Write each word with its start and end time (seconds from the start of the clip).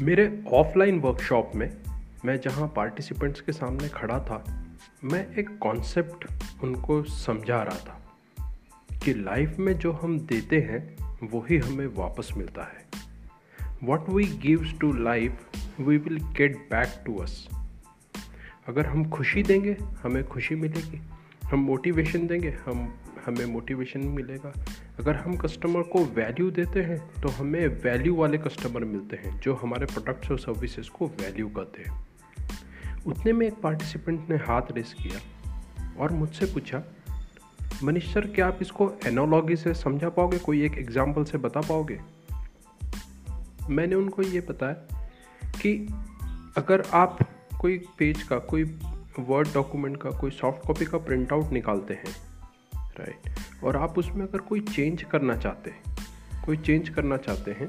मेरे 0.00 0.44
offline 0.52 0.98
workshop 1.00 1.52
में 1.54 1.76
मैं 2.24 2.40
जहाँ 2.40 2.72
पार्टिसिपेंट्स 2.76 3.40
के 3.40 3.52
सामने 3.52 3.88
खड़ा 3.88 4.18
था, 4.18 4.64
मैं 5.04 5.36
एक 5.36 5.58
कॉन्सेप्ट 5.58 6.26
उनको 6.64 7.02
समझा 7.02 7.62
रहा 7.62 7.76
था 7.76 8.18
कि 9.04 9.14
लाइफ 9.14 9.56
में 9.58 9.78
जो 9.78 9.92
हम 9.92 10.18
देते 10.20 10.60
हैं, 10.60 10.96
वही 11.32 11.58
हमें 11.58 11.86
वापस 11.86 12.32
मिलता 12.36 12.62
है। 12.62 12.86
What 13.82 14.08
we 14.08 14.24
gives 14.24 14.78
to 14.80 14.92
life 14.92 15.32
we 15.80 15.96
will 15.96 16.18
get 16.18 16.56
back 16.56 17.02
to 17.06 17.16
us 17.16 17.48
अगर 18.68 18.86
हम 18.86 19.10
खुशी 19.10 19.42
देंगे, 19.42 19.76
हमें 20.02 20.24
खुशी 20.28 20.54
मिलेगी। 20.54 21.00
हम 21.44 21.58
मोटिवेशन 21.58 22.26
देंगे, 22.26 22.56
हम 22.66 22.94
हमें 23.30 23.46
मोटिवेशन 23.46 24.00
मिलेगा। 24.10 24.52
अगर 24.98 25.16
हम 25.16 25.36
कस्टमर 25.36 25.82
को 25.82 26.04
वैल्यू 26.14 26.50
देते 26.50 26.82
हैं 26.82 26.98
तो 27.22 27.28
हमें 27.28 27.66
वैल्यू 27.82 28.14
वाले 28.16 28.38
कस्टमर 28.38 28.84
मिलते 28.84 29.16
हैं, 29.16 29.38
जो 29.40 29.54
हमारे 29.54 29.86
प्रोडक्ट्स 29.86 30.30
और 30.30 30.38
सर्विसेज़ 30.38 30.90
को 30.90 31.06
वैल्यू 31.20 31.48
करते 31.48 31.82
हैं। 31.82 32.06
उतने 33.06 33.32
में 33.32 33.46
एक 33.46 33.54
पार्टिसिपेंट 33.54 34.30
ने 34.30 34.36
हाथ 34.36 34.72
रेस 34.72 34.94
किया 34.94 35.20
और 35.98 36.12
मुझसे 36.12 36.46
पूछा, 36.46 36.82
मनीष 37.82 38.12
सर, 38.14 38.26
क्या 38.26 38.46
आप 38.46 38.58
इसको 38.62 38.90
एनोलॉगी 39.06 39.56
से 39.56 39.74
समझा 39.74 40.08
पाओगे? 40.08 40.38
कोई 40.38 40.64
एक 40.64 40.78
एग्ज़ाम्पल 40.78 41.24
से 41.24 41.38
बता 41.38 41.60
पाओगे? 41.60 41.98
मैंने 43.70 43.94
उनको 43.94 44.22
ये 44.22 44.40
बताया 44.40 44.72
कि 45.60 45.72
अगर 46.56 46.82
आप 46.94 47.18
कोई 47.60 47.78
पेज 47.98 48.22
का, 48.22 48.38
कोई 48.38 48.64
वर्ड 49.18 49.48
डॉक्यूमेंट 49.54 49.96
का, 49.96 50.10
कोई 50.10 50.30
सॉफ्ट 50.30 50.66
कॉपी 50.66 50.84
का 50.84 50.98
प्रिंट 50.98 51.32
आउट 51.32 51.52
निकालते 51.52 51.94
हैं 51.94 52.29
राइट 53.00 53.64
और 53.64 53.76
आप 53.76 53.98
उसमें 53.98 54.26
अगर 54.26 54.38
कोई 54.40 54.60
चेंज 54.60 55.02
करना 55.02 55.36
चाहते 55.36 55.70
हैं, 55.70 55.82
कोई 56.44 56.56
चेंज 56.56 56.88
करना 56.88 57.16
चाहते 57.16 57.50
हैं 57.50 57.68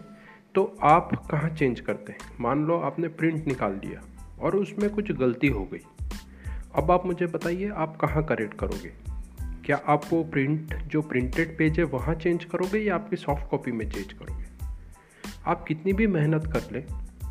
तो 0.55 0.63
आप 0.83 1.09
कहाँ 1.31 1.49
चेंज 1.49 1.79
करते 1.79 2.11
हैं? 2.11 2.19
मान 2.39 2.65
लो 2.65 2.77
आपने 2.79 3.07
प्रिंट 3.09 3.47
निकाल 3.47 3.75
दिया 3.75 4.01
और 4.41 4.55
उसमें 4.55 4.89
कुछ 4.89 5.11
गलती 5.11 5.47
हो 5.47 5.63
गई। 5.65 5.83
अब 6.75 6.91
आप 6.91 7.05
मुझे 7.05 7.25
बताइए, 7.25 7.69
आप 7.69 7.95
कहाँ 7.97 8.23
करेक्ट 8.23 8.57
करोगे? 8.59 8.91
क्या 9.65 9.79
आप 9.87 10.05
वो 10.11 10.23
प्रिंट 10.23 10.75
जो 10.83 11.01
प्रिंटेड 11.01 11.57
पेज 11.57 11.79
है, 11.79 11.85
वहाँ 11.85 12.15
चेंज 12.15 12.45
करोगे 12.45 12.79
या 12.79 12.95
आपकी 12.95 13.15
सॉफ्ट 13.15 13.49
कॉपी 13.49 13.71
में 13.71 13.89
चेंज 13.89 14.13
करोगे? 14.13 14.45
आप 15.45 15.63
कितनी 15.63 15.93
भी 15.93 16.07
मेहनत 16.07 16.49
कर 16.53 16.71
लें, 16.71 16.85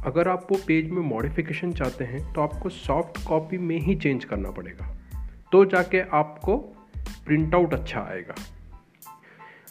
अगर 0.05 0.29
आप 0.29 0.47
वो 0.51 0.59
पेज 0.67 0.91
में 0.91 1.03
मॉडिफिकेशन 1.03 1.73
चाहते 1.73 2.05
हैं 2.05 2.33
तो 2.33 2.41
आपको 2.41 2.69
सॉफ्ट 2.69 3.25
कॉपी 3.27 3.59
में 3.59 3.79
ही 3.79 3.95
चेंज 3.95 4.25
करना 4.25 4.51
पड़ेगा। 4.51 4.87
तो 5.53 5.65
जाके 5.65 6.01
आपको 6.13 6.57
प्रिंट 7.27 7.55
आउट 7.55 7.75
अच्छा 7.75 8.01
आएगा। 8.03 8.35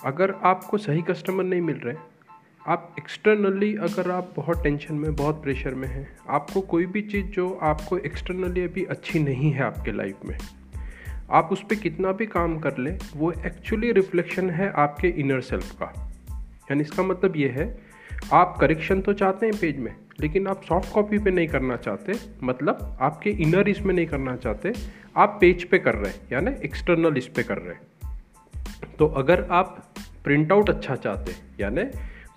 अगर 0.05 0.31
आपको 0.43 0.77
सही 0.77 1.01
कस्टमर 1.01 1.43
नहीं 1.43 1.61
मिल 1.61 1.77
रहे, 1.77 1.95
आप 2.65 2.95
एक्सटर्नली 2.99 3.75
अगर 3.77 4.09
आप 4.11 4.31
बहुत 4.35 4.63
टेंशन 4.63 4.95
में, 4.95 5.15
बहुत 5.15 5.41
प्रेशर 5.43 5.75
में 5.75 5.87
हैं, 5.87 6.07
आपको 6.29 6.61
कोई 6.61 6.85
भी 6.85 7.01
चीज़ 7.01 7.25
जो 7.25 7.49
आपको 7.61 7.97
एक्सटर्नली 7.97 8.61
अभी 8.61 8.83
अच्छी 8.85 9.19
नहीं 9.19 9.51
है 9.51 9.63
आपके 9.63 9.91
लाइफ 9.91 10.25
में, 10.25 10.37
आप 11.31 11.49
उस 11.51 11.61
पर 11.61 11.75
कितना 11.75 12.11
भी 12.11 12.25
काम 12.25 12.57
कर 12.59 12.77
लें, 12.77 12.97
वो 13.15 13.31
एक्चुअली 13.31 13.91
रिफ्लेक्शन 13.91 14.49
है 14.49 14.71
आपके 14.75 15.07
इनर 15.07 15.41
सेल्फ 15.41 15.71
का। 15.73 15.93
यानी 16.71 16.81
इसका 16.81 17.03
मतलब 17.03 17.35
ये 17.35 17.49
है, 17.49 17.67
आप 18.33 18.57
करेक्शन 18.61 19.01
तो 19.01 19.13
चाहते 19.13 19.45
हैं 19.45 19.57
पेज 19.57 19.77
में, 19.77 19.95
लेकिन 20.19 20.47
आप 20.47 20.63
सॉफ्ट 20.63 20.93
कॉपी 20.93 21.19
पे 21.19 21.31
नहीं 21.31 21.47
करना 21.47 21.75
चाहते 21.77 22.13
मतलब 22.43 22.97
आपके 23.01 23.29
इनर 23.29 23.69
इसमें 23.69 23.93
नहीं 23.93 24.07
करना 24.07 24.35
चाहते 24.35 24.73
आप 25.17 25.37
पेज 25.41 25.63
पे 25.63 25.77
कर 25.77 25.95
रहे 25.95 26.11
हैं, 26.11 26.21
यानी 26.31 26.51
एक्सटर्नल 26.65 27.17
इस 27.17 27.27
पे 27.27 27.43
कर 27.43 27.57
रहे 27.57 27.73
हैं। 27.73 28.97
तो 28.99 29.07
अगर 29.17 29.47
आप 29.51 29.93
प्रिंट 30.23 30.51
आउट 30.51 30.69
अच्छा 30.69 30.95
चाहते 30.95 31.31
हैं, 31.31 31.55
यानी 31.59 31.83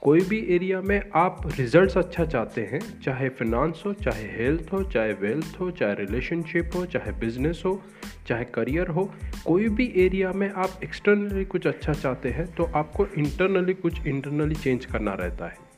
कोई 0.01 0.20
भी 0.20 0.39
एरिया 0.51 0.81
में 0.81 1.11
आप 1.14 1.42
रिजल्ट्स 1.58 1.96
अच्छा 1.98 2.24
चाहते 2.24 2.61
हैं, 2.63 2.80
चाहे 3.01 3.29
फिनांस 3.29 3.83
हो, 3.86 3.92
चाहे 3.95 4.27
हेल्थ 4.29 4.73
हो, 4.73 4.83
चाहे 4.85 5.13
वेल्थ 5.13 5.61
हो, 5.61 5.70
चाहे 5.70 5.95
रिलेशनशिप 5.95 6.70
हो, 6.77 6.85
चाहे 6.86 7.13
बिज़नेस 7.13 7.63
हो, 7.67 7.80
चाहे 8.29 8.45
करियर 8.45 8.89
हो, 8.89 9.05
कोई 9.46 9.69
भी 9.69 9.92
एरिया 9.96 10.33
में 10.33 10.51
आप 10.51 10.80
एक्सटर्नली 10.85 11.45
कुछ 11.45 11.67
अच्छा 11.67 11.92
चाहते 11.92 12.30
हैं 12.30 12.46
तो 12.55 12.70
आपको 12.75 13.07
इंटरनली 13.08 13.75
कुछ 13.75 14.07
इंटरनली 14.07 14.55
चेंज 14.55 14.85
करना 14.85 15.14
रहता 15.14 15.46
है। 15.46 15.70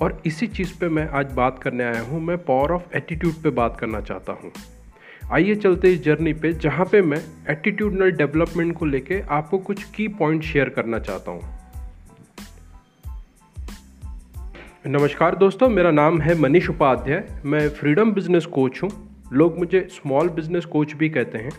और 0.00 0.20
इसी 0.26 0.46
चीज़ 0.46 0.78
पे 0.78 0.88
मैं 0.88 1.08
आज 1.08 1.32
बात 1.32 1.58
करने 1.58 1.84
आया 1.84 2.00
हूँ, 2.00 2.20
मैं 2.20 2.38
पावर 2.38 2.72
ऑफ़ 2.72 2.96
एटीट्यूड 2.96 3.42
पे 3.42 3.50
बात 3.52 3.76
करना 3.80 4.00
चाहता 4.00 4.32
हूँ। 4.32 4.52
आइए 5.32 5.54
चलते 5.54 5.92
इस 5.92 6.02
जर्नी 6.02 6.32
पे, 6.32 6.52
जहाँ 6.52 6.84
पे 6.86 7.00
मैं 7.02 7.18
एटीट्यूडनल 7.50 8.10
डेवलपमेंट 8.10 8.76
को 8.76 8.84
लेके 8.84 9.20
आपको 9.20 9.58
कुछ 9.58 9.82
की 9.84 10.06
पॉइंट 10.08 10.42
शेयर 10.42 10.68
करना 10.68 10.98
चाहता 10.98 11.30
हूँ। 11.30 11.42
नमस्कार 14.86 15.34
दोस्तों, 15.34 15.68
मेरा 15.68 15.90
नाम 15.90 16.20
है 16.20 16.34
मनीष 16.34 16.70
उपाध्याय, 16.70 17.42
मैं 17.44 17.68
फ्रीडम 17.68 18.12
बिज़नेस 18.12 18.46
कोच 18.46 18.82
हूँ। 18.82 18.90
लोग 19.32 19.58
मुझे 19.58 19.86
स्मॉल 19.90 20.28
बिज़नेस 20.28 20.64
कोच 20.64 20.92
भी 20.92 21.08
कहते 21.08 21.38
हैं। 21.38 21.52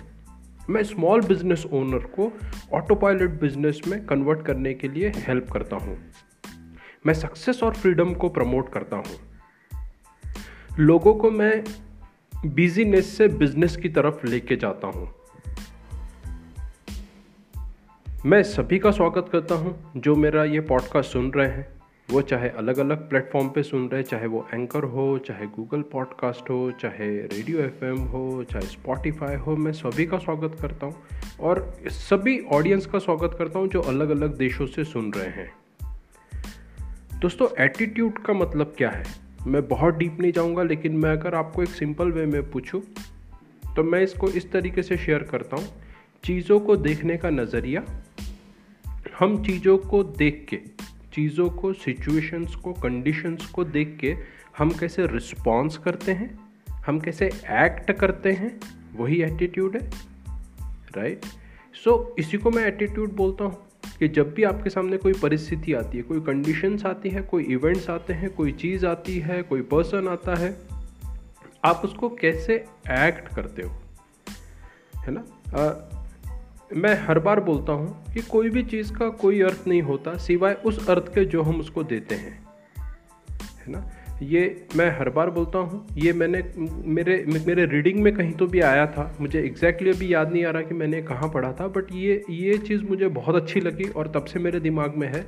मैं 0.70 0.84
स्मॉल 0.84 1.22
बिज़नेस 1.22 1.66
ओनर 1.74 2.06
को 2.16 2.32
ऑटो 2.74 2.96
पायलट 2.96 3.40
बिज़नेस 3.42 3.82
में 3.88 4.06
कन्वर्ट 4.06 4.46
करने 4.46 4.74
के 4.74 4.88
लिए 4.88 5.12
हेल्प 5.18 5.48
करता 5.52 5.76
हूँ। 5.76 5.98
मैं 7.06 7.14
सक्सेस 7.14 7.64
और 7.64 7.74
फ्रीडम 7.74 8.14
को 8.14 8.30
प्रमोट 8.30 8.74
करता 8.74 8.98
हूँ। 8.98 9.20
लोगों 10.80 11.14
को 11.16 11.32
मैं 11.32 11.64
बिजीनेस 12.46 13.18
से 13.18 13.28
बिज़नेस 13.28 13.78
की 13.78 13.90
तरफ़ 13.90 14.28
लेके 14.28 14.56
जाता 14.56 14.88
हूँ। 14.88 15.16
मैं 18.26 18.44
सभी 18.44 18.80
का 18.80 18.92
स्वागत 18.92 19.30
करता 19.32 19.56
हूँ। 19.56 19.92
जो 19.98 20.16
मेरा 20.16 20.44
ये 20.44 20.60
पॉडकास्ट 20.60 21.12
सुन 21.12 21.32
रहे 21.32 21.48
हैं, 21.48 21.68
वो 22.12 22.22
चाहे 22.22 22.50
अलग 22.50 22.78
अलग 22.78 23.10
प्लेटफॉर्म 23.10 23.50
पे 23.50 23.64
सुन 23.64 23.88
रहे 23.88 24.04
चाहे 24.04 24.28
वो 24.28 24.48
एंकर 24.54 24.84
हो, 24.84 25.18
चाहे 25.18 25.46
गूगल 25.46 25.82
पॉडकास्ट 25.82 26.50
हो, 26.50 26.72
चाहे 26.72 27.18
रेडियो 27.18 27.60
एफएम 27.60 27.98
हो, 27.98 28.44
चाहे 28.44 28.66
स्पॉटिफाई 28.66 29.36
हो, 29.36 29.56
मैं 29.56 29.72
सभी 29.72 30.06
का 30.06 30.18
स्वागत 30.18 30.58
करता 30.62 30.86
हूँ। 30.86 30.96
और 31.40 31.78
सभी 31.88 32.40
ऑडियंस 32.40 32.86
का 32.86 33.00
स्वागत 33.00 33.36
करता 33.40 33.60
हूँ 33.60 33.68
जो 33.68 33.82
अलग 33.82 34.10
अलग 34.10 34.38
देशों 34.38 34.66
से 34.66 34.84
सुन 34.84 35.14
रहे 35.14 35.30
हैं। 35.30 35.54
दोस्तों 37.20 37.64
एटीट्यूड 37.64 38.24
का 38.26 38.34
मतलब 38.34 38.76
क्या 38.78 38.90
है? 38.90 39.21
मैं 39.48 39.68
बहुत 39.68 39.96
डीप 39.96 40.18
नहीं 40.20 40.32
जाऊँगा 40.32 40.64
लेकिन 40.64 40.96
मैं 40.96 41.12
अगर 41.12 41.36
आपको 41.36 41.64
एक 41.64 41.70
सिंपल 41.70 42.12
वे 42.12 42.26
में 42.26 42.52
पूछूँ 42.52 42.82
तो 43.76 43.84
मैं 43.84 44.02
इसको 44.02 44.30
इस 44.30 44.52
तरीके 44.52 44.84
से 44.84 44.98
शेयर 44.98 45.24
करता 45.24 45.58
हूँ 45.58 45.68
चीज़ों 46.24 46.60
को 46.60 46.76
देखने 46.76 47.18
का 47.18 47.30
नज़रिया 47.30 47.84
हम 49.20 49.44
चीज़ों 49.44 49.78
को 49.78 50.04
देख 50.04 50.46
के 50.50 50.58
चीज़ों 51.14 51.50
को 51.50 51.74
सिचुएशंस 51.74 52.56
को 52.56 52.74
कंडीशंस 52.74 53.46
को 53.46 53.64
देख 53.64 53.98
के 54.02 54.16
हम 54.58 54.70
कैसे 54.70 55.06
रिस्पॉन्स 55.08 55.78
करते 55.78 56.12
हैं 56.12 56.30
हम 56.86 57.00
कैसे 57.00 57.26
एक्ट 57.66 57.92
करते 57.92 58.32
हैं 58.32 58.60
वही 58.96 59.22
एटीट्यूड 59.22 59.78
है 59.78 59.90
राइट 60.98 61.22
right? 61.22 61.36
सो 61.76 61.92
so, 61.92 62.20
इसी 62.20 62.38
को 62.38 62.52
मैं 62.52 62.66
एटीट्यूड 62.66 63.16
बोलता 63.16 63.44
हूँ 63.44 63.71
कि 64.02 64.08
जब 64.08 64.34
भी 64.34 64.44
आपके 64.44 64.70
सामने 64.70 64.98
कोई 64.98 65.14
परिस्थिति 65.14 65.74
आती 65.74 65.98
है 65.98 66.04
कोई 66.04 66.20
कंडीशंस 66.20 66.86
आती 66.86 67.10
है 67.10 67.22
कोई 67.22 67.44
इवेंट्स 67.44 67.90
आते 67.90 68.14
हैं 68.14 68.30
कोई 68.30 68.52
चीज़ 68.52 68.86
आती 68.86 69.20
है 69.20 69.44
कोई 69.44 69.62
पर्सन 69.62 70.08
आता 70.08 70.36
है 70.36 70.58
आप 71.66 71.82
उसको 71.86 72.10
कैसे 72.10 72.56
एक्ट 72.90 73.36
करते 73.36 73.62
हो? 73.62 73.76
है 74.96 75.12
ना? 75.12 75.24
आ, 75.56 75.74
मैं 76.76 77.02
हर 77.04 77.20
बार 77.20 77.40
बोलता 77.40 77.74
हूँ 77.74 78.14
कि 78.14 78.22
कोई 78.22 78.50
भी 78.50 78.64
चीज़ 78.64 78.94
का 78.94 79.10
कोई 79.10 79.42
अर्थ 79.42 79.64
नहीं 79.68 79.82
होता 79.82 80.18
सिवाय 80.18 80.54
उस 80.54 80.90
अर्थ 80.90 81.14
के 81.16 81.26
जो 81.26 81.42
हम 81.42 81.60
उसको 81.60 81.84
देते 81.84 82.16
हैं। 82.16 82.46
है 83.66 83.72
ना? 83.72 83.92
ये 84.22 84.68
मैं 84.76 84.90
हर 85.00 85.10
बार 85.10 85.30
बोलता 85.30 85.60
हूँ, 85.60 85.86
ये 85.98 86.14
मैंने, 86.14 86.44
मेरे 86.58 87.24
मेरे 87.46 87.66
रीडिंग 87.66 88.00
में 88.00 88.14
कहीं 88.16 88.32
तो 88.32 88.48
भी 88.48 88.60
आया 88.62 88.86
था। 88.88 89.16
मुझे 89.22 89.40
एग्जैक्टली 89.40 89.90
exactly 89.90 89.98
अभी 89.98 90.14
याद 90.14 90.32
नहीं 90.34 90.46
आ 90.46 90.52
रहा 90.52 90.62
कि 90.62 90.74
मैंने 90.74 91.02
कहाँ 91.02 91.30
पढ़ा 91.30 91.52
था 91.54 91.68
बट 91.68 91.92
ये 91.92 92.24
ये 92.30 92.58
चीज़ 92.58 92.84
मुझे 92.84 93.08
बहुत 93.08 93.36
अच्छी 93.36 93.60
लगी 93.60 93.90
और 93.90 94.08
तब 94.08 94.26
से 94.26 94.40
मेरे 94.40 94.60
दिमाग 94.60 94.96
में 94.96 95.08
है 95.08 95.22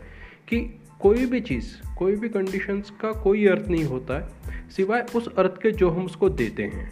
कि 0.48 0.60
कोई 1.00 1.26
भी 1.26 1.40
चीज़, 1.42 1.74
कोई 1.98 2.16
भी 2.16 2.30
कंडीशंस 2.30 2.90
का 3.02 3.12
कोई 3.12 3.46
अर्थ 3.48 3.68
नहीं 3.70 3.84
होता 3.84 4.20
है, 4.20 4.70
सिवाय 4.70 5.06
उस 5.16 5.28
अर्थ 5.38 5.62
के 5.62 5.72
जो 5.72 5.90
हम 5.90 6.06
उसको 6.06 6.30
देते 6.30 6.64
हैं। 6.64 6.92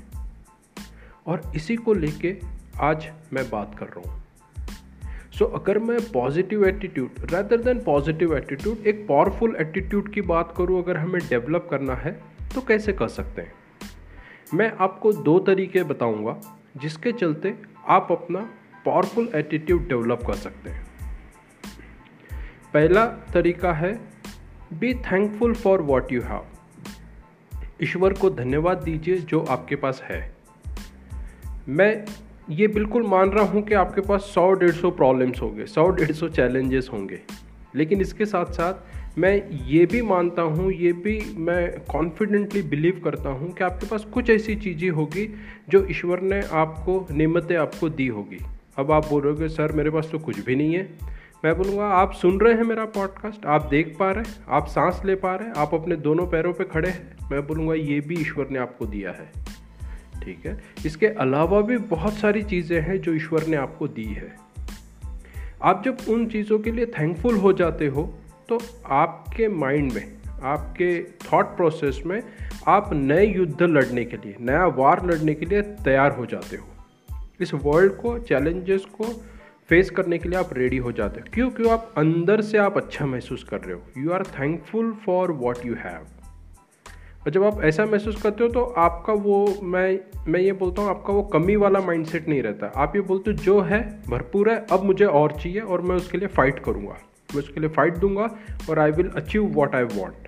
और 1.27 1.51
इसी 1.55 1.75
को 1.75 1.93
लेके 1.93 2.35
आज 2.81 3.09
मैं 3.33 3.49
बात 3.49 3.75
कर 3.79 3.85
रहा 3.85 4.11
हूँ। 4.11 4.20
सो 5.31 5.45
so, 5.45 5.61
अगर 5.61 5.79
मैं 5.79 5.99
positive 6.11 6.65
attitude 6.65 7.09
rather 7.19 7.57
than 7.57 7.79
positive 7.79 8.37
attitude 8.37 8.77
एक 8.77 9.05
पावरफुल 9.09 9.55
एटीट्यूड 9.55 10.13
की 10.13 10.21
बात 10.21 10.53
करूँ 10.57 10.83
अगर 10.83 10.97
हमें 10.97 11.21
डेवलप 11.29 11.67
करना 11.71 11.95
है 11.95 12.11
तो 12.55 12.61
कैसे 12.61 12.93
कर 12.93 13.07
सकते 13.07 13.41
हैं? 13.41 13.53
मैं 14.53 14.71
आपको 14.79 15.13
दो 15.13 15.39
तरीके 15.39 15.83
बताऊँगा 15.83 16.59
जिसके 16.77 17.11
चलते 17.11 17.55
आप 17.87 18.07
अपना 18.11 18.39
पावरफुल 18.85 19.29
एटीट्यूड 19.35 19.87
डेवलप 19.87 20.19
कर 20.27 20.33
सकते 20.33 20.69
हैं। 20.69 20.87
पहला 22.73 23.05
तरीका 23.05 23.73
है 23.73 23.99
be 24.73 24.93
thankful 24.93 25.53
for 25.53 25.81
what 25.81 26.11
you 26.11 26.21
have 26.21 26.45
ईश्वर 27.83 28.13
को 28.13 28.29
धन्यवाद 28.29 28.83
दीजिए 28.83 29.17
जो 29.17 29.39
आपके 29.39 29.75
पास 29.75 30.01
है। 30.03 30.35
मैं 31.67 32.05
ये 32.49 32.67
बिल्कुल 32.67 33.03
मान 33.03 33.29
रहा 33.29 33.45
हूँ 33.45 33.61
कि 33.61 33.73
आपके 33.73 34.01
पास 34.01 34.21
सौ 34.21 34.51
डेढ़ 34.53 34.71
सौ 34.71 34.91
प्रॉब्लम्स 34.91 35.41
होंगे, 35.41 35.65
सौ 35.65 35.89
डेढ़ 35.89 36.11
सौ 36.11 36.27
चैलेंजेस 36.29 36.89
होंगे। 36.93 37.19
लेकिन 37.75 38.01
इसके 38.01 38.25
साथ 38.25 38.45
साथ 38.45 39.19
मैं 39.19 39.49
ये 39.67 39.85
भी 39.85 40.01
मानता 40.01 40.41
हूँ, 40.41 40.71
ये 40.71 40.93
भी 40.93 41.33
मैं 41.37 41.79
कॉन्फिडेंटली 41.91 42.61
बिलीव 42.61 43.01
करता 43.03 43.29
हूँ 43.29 43.51
कि 43.51 43.63
आपके 43.63 43.85
पास 43.85 44.05
कुछ 44.05 44.29
ऐसी 44.29 44.55
चीज़ें 44.55 44.89
होगी 44.89 45.35
जो 45.69 45.85
ईश्वर 45.89 46.21
ने 46.21 46.41
आपको 46.41 47.07
नियमतें 47.11 47.55
आपको 47.57 47.89
दी 47.89 48.07
होगी। 48.07 48.39
अब 48.77 48.91
आप 48.91 49.07
बोलोगे, 49.07 49.47
सर, 49.47 49.71
मेरे 49.71 49.89
पास 49.89 50.09
तो 50.11 50.19
कुछ 50.19 50.45
भी 50.45 50.55
नहीं 50.55 50.73
है। 50.73 50.89
मैं 51.45 51.57
बोलूँगा, 51.57 51.85
आप 51.85 52.11
सुन 52.11 52.39
रहे 52.39 52.53
हैं 52.53 52.63
मेरा 52.63 52.85
पॉडकास्ट 52.85 53.45
आप 53.45 53.67
देख 53.69 53.95
पा 53.99 54.11
रहे 54.11 54.23
हैं, 54.23 54.35
आप 54.49 54.67
सांस 54.67 55.01
ले 55.05 55.15
पा 55.15 55.35
रहे 55.35 55.47
हैं, 55.47 55.55
आप 55.55 55.73
अपने 55.73 55.95
दोनों 55.95 56.27
पैरों 56.27 56.53
पे 56.53 56.63
खड़े 56.63 56.89
हैं। 56.89 57.29
मैं 57.31 57.47
बोलूँगा, 57.47 57.73
ये 57.73 57.99
भी 57.99 58.15
ईश्वर 58.15 58.49
ने 58.49 58.59
आपको 58.59 58.85
दिया 58.85 59.11
है। 59.11 59.50
ठीक 60.23 60.45
है? 60.45 60.57
इसके 60.85 61.07
अलावा 61.07 61.61
भी 61.61 61.77
बहुत 61.89 62.13
सारी 62.13 62.43
चीज़ें 62.43 62.79
हैं 62.81 62.99
जो 63.01 63.13
ईश्वर 63.13 63.47
ने 63.47 63.57
आपको 63.57 63.87
दी 63.89 64.05
है। 64.05 64.35
आप 65.63 65.83
जब 65.85 65.97
उन 66.09 66.25
चीज़ों 66.25 66.59
के 66.59 66.71
लिए 66.71 66.85
थैंकफुल 66.91 67.35
हो 67.37 67.53
जाते 67.53 67.87
हो 67.87 68.03
तो 68.49 68.57
आपके 68.91 69.47
माइंड 69.47 69.91
में, 69.93 70.17
आपके 70.43 71.03
थॉट 71.23 71.45
प्रोसेस 71.57 72.01
में 72.05 72.21
आप 72.67 72.89
नए 72.93 73.25
युद्ध 73.25 73.61
लड़ने 73.61 74.05
के 74.05 74.17
लिए, 74.17 74.35
नया 74.41 74.65
वार 74.67 75.05
लड़ने 75.05 75.33
के 75.33 75.45
लिए 75.45 75.61
तैयार 75.61 76.11
हो 76.11 76.25
जाते 76.25 76.57
हो। 76.57 76.67
इस 77.41 77.53
वर्ल्ड 77.55 77.93
को 77.93 78.17
चैलेंजेस 78.19 78.85
को 78.93 79.05
फेस 79.69 79.89
करने 79.89 80.17
के 80.17 80.29
लिए 80.29 80.39
आप 80.39 80.49
रेडी 80.53 80.77
हो 80.77 80.91
जाते 80.91 81.19
हो। 81.19 81.27
क्यों? 81.33 81.49
क्यों? 81.49 81.71
आप 81.71 81.93
अंदर 81.97 82.41
से 82.41 82.57
आप 82.57 82.77
अच्छा 82.77 83.05
महसूस 83.05 83.43
कर 83.43 83.59
रहे 83.59 83.75
हो। 83.75 83.81
You 83.97 84.11
are 84.11 84.23
thankful 84.31 84.91
for 85.05 85.31
what 85.33 85.65
you 85.65 85.75
have 85.75 86.07
और 87.21 87.31
जब 87.31 87.43
आप 87.43 87.61
ऐसा 87.63 87.85
महसूस 87.85 88.21
करते 88.21 88.43
हो 88.43 88.49
तो 88.49 88.63
आपका 88.77 89.13
वो 89.13 89.55
मैं 89.63 89.99
मैं 90.27 90.39
ये 90.39 90.51
बोलता 90.51 90.81
हूँ 90.81 90.89
आपका 90.89 91.13
वो 91.13 91.23
कमी 91.23 91.55
वाला 91.55 91.79
माइंडसेट 91.79 92.27
नहीं 92.27 92.41
रहता। 92.43 92.71
आप 92.75 92.95
ये 92.95 93.01
बोलते 93.01 93.31
हो 93.31 93.37
जो 93.37 93.59
है 93.61 93.81
भरपूर 94.09 94.49
है 94.49 94.65
अब 94.71 94.83
मुझे 94.83 95.05
और 95.05 95.31
चाहिए 95.31 95.59
और 95.59 95.81
मैं 95.81 95.95
उसके 95.95 96.17
लिए 96.17 96.27
फ़ाइट 96.27 96.59
करूँगा। 96.59 96.97
मैं 97.29 97.39
उसके 97.39 97.59
लिए 97.59 97.69
फ़ाइट 97.69 97.97
दूँगा 97.97 98.29
और 98.69 98.79
I 98.79 98.91
will 98.91 99.09
achieve 99.15 99.45
what 99.53 99.75
I 99.75 99.83
want 99.83 100.27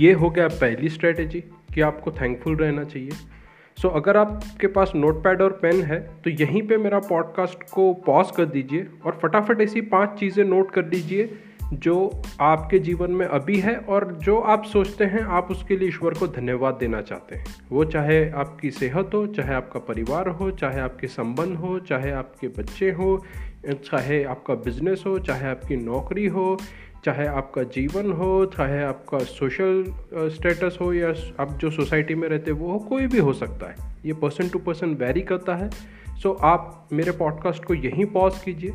ये 0.00 0.12
हो 0.12 0.30
गया 0.30 0.48
पहली 0.48 0.88
स्ट्रेटेजी 0.88 1.40
कि 1.74 1.80
आपको 1.80 2.12
थैंकफुल 2.12 2.56
रहना 2.56 2.84
चाहिए। 2.84 3.10
सो 3.10 3.88
so, 3.88 3.94
अगर 3.96 4.16
आपके 4.16 4.66
पास 4.66 4.92
नोट 4.94 5.22
पैड 5.24 5.42
और 5.42 5.52
पेन 5.52 5.82
है 5.82 6.00
तो 6.24 6.30
यहीं 6.30 6.62
पे 6.62 6.76
मेरा 6.76 6.98
पॉडकास्ट 6.98 7.70
को 7.70 7.92
पॉज 8.06 8.30
कर 8.30 8.44
दीजिए 8.44 8.86
और 9.06 9.18
फटाफट 9.22 9.60
ऐसी 9.60 9.80
पाँच 9.80 10.18
चीज़ें 10.18 10.44
नोट 10.44 10.70
कर 10.70 10.82
दीजिए 10.82 11.38
जो 11.72 12.22
आपके 12.40 12.78
जीवन 12.78 13.10
में 13.10 13.26
अभी 13.26 13.60
है 13.60 13.76
और 13.76 14.18
जो 14.22 14.38
आप 14.38 14.64
सोचते 14.64 15.04
हैं, 15.04 15.20
आप 15.20 15.48
उसके 15.50 15.76
लिए 15.76 15.88
ईश्वर 15.88 16.14
को 16.14 16.26
धन्यवाद 16.26 16.74
देना 16.74 17.00
चाहते 17.00 17.36
हैं। 17.36 17.44
वो 17.70 17.84
चाहे 17.84 18.30
आपकी 18.30 18.70
सेहत 18.70 19.10
हो, 19.14 19.26
चाहे 19.26 19.54
आपका 19.54 19.80
परिवार 19.80 20.28
हो, 20.28 20.50
चाहे 20.50 20.80
आपके 20.80 21.06
संबंध 21.06 21.56
हो, 21.56 21.78
चाहे 21.78 22.10
आपके 22.10 22.48
बच्चे 22.48 22.90
हो, 22.90 23.24
चाहे 23.66 24.24
आपका 24.24 24.54
बिज़नेस 24.54 25.04
हो, 25.06 25.18
चाहे 25.18 25.48
आपकी 25.48 25.76
नौकरी 25.76 26.26
हो, 26.26 26.58
चाहे 27.04 27.26
आपका 27.26 27.62
जीवन 27.62 28.12
हो, 28.12 28.46
चाहे 28.46 28.82
आपका 28.82 29.18
सोशल 29.18 29.84
स्टेटस 30.14 30.78
हो 30.80 30.92
या 30.92 31.14
आप 31.40 31.58
जो 31.58 31.70
सोसाइटी 31.70 32.14
में 32.14 32.28
रहते 32.28 32.50
वो 32.50 32.72
हो, 32.72 32.78
कोई 32.78 33.06
भी 33.06 33.18
हो 33.18 33.32
सकता 33.32 33.70
है। 33.70 33.96
ये 34.04 34.12
पर्सन 34.12 34.48
टू 34.48 34.58
पर्सन 34.58 34.88
वेरी 34.88 35.20
करता 35.20 35.54
है। 35.54 35.70
सो 36.16 36.32
आप 36.32 36.88
मेरे 36.92 37.12
पॉडकास्ट 37.12 37.64
को 37.64 37.74
यहीं 37.74 38.06
पॉज 38.06 38.38
कीजिए। 38.38 38.72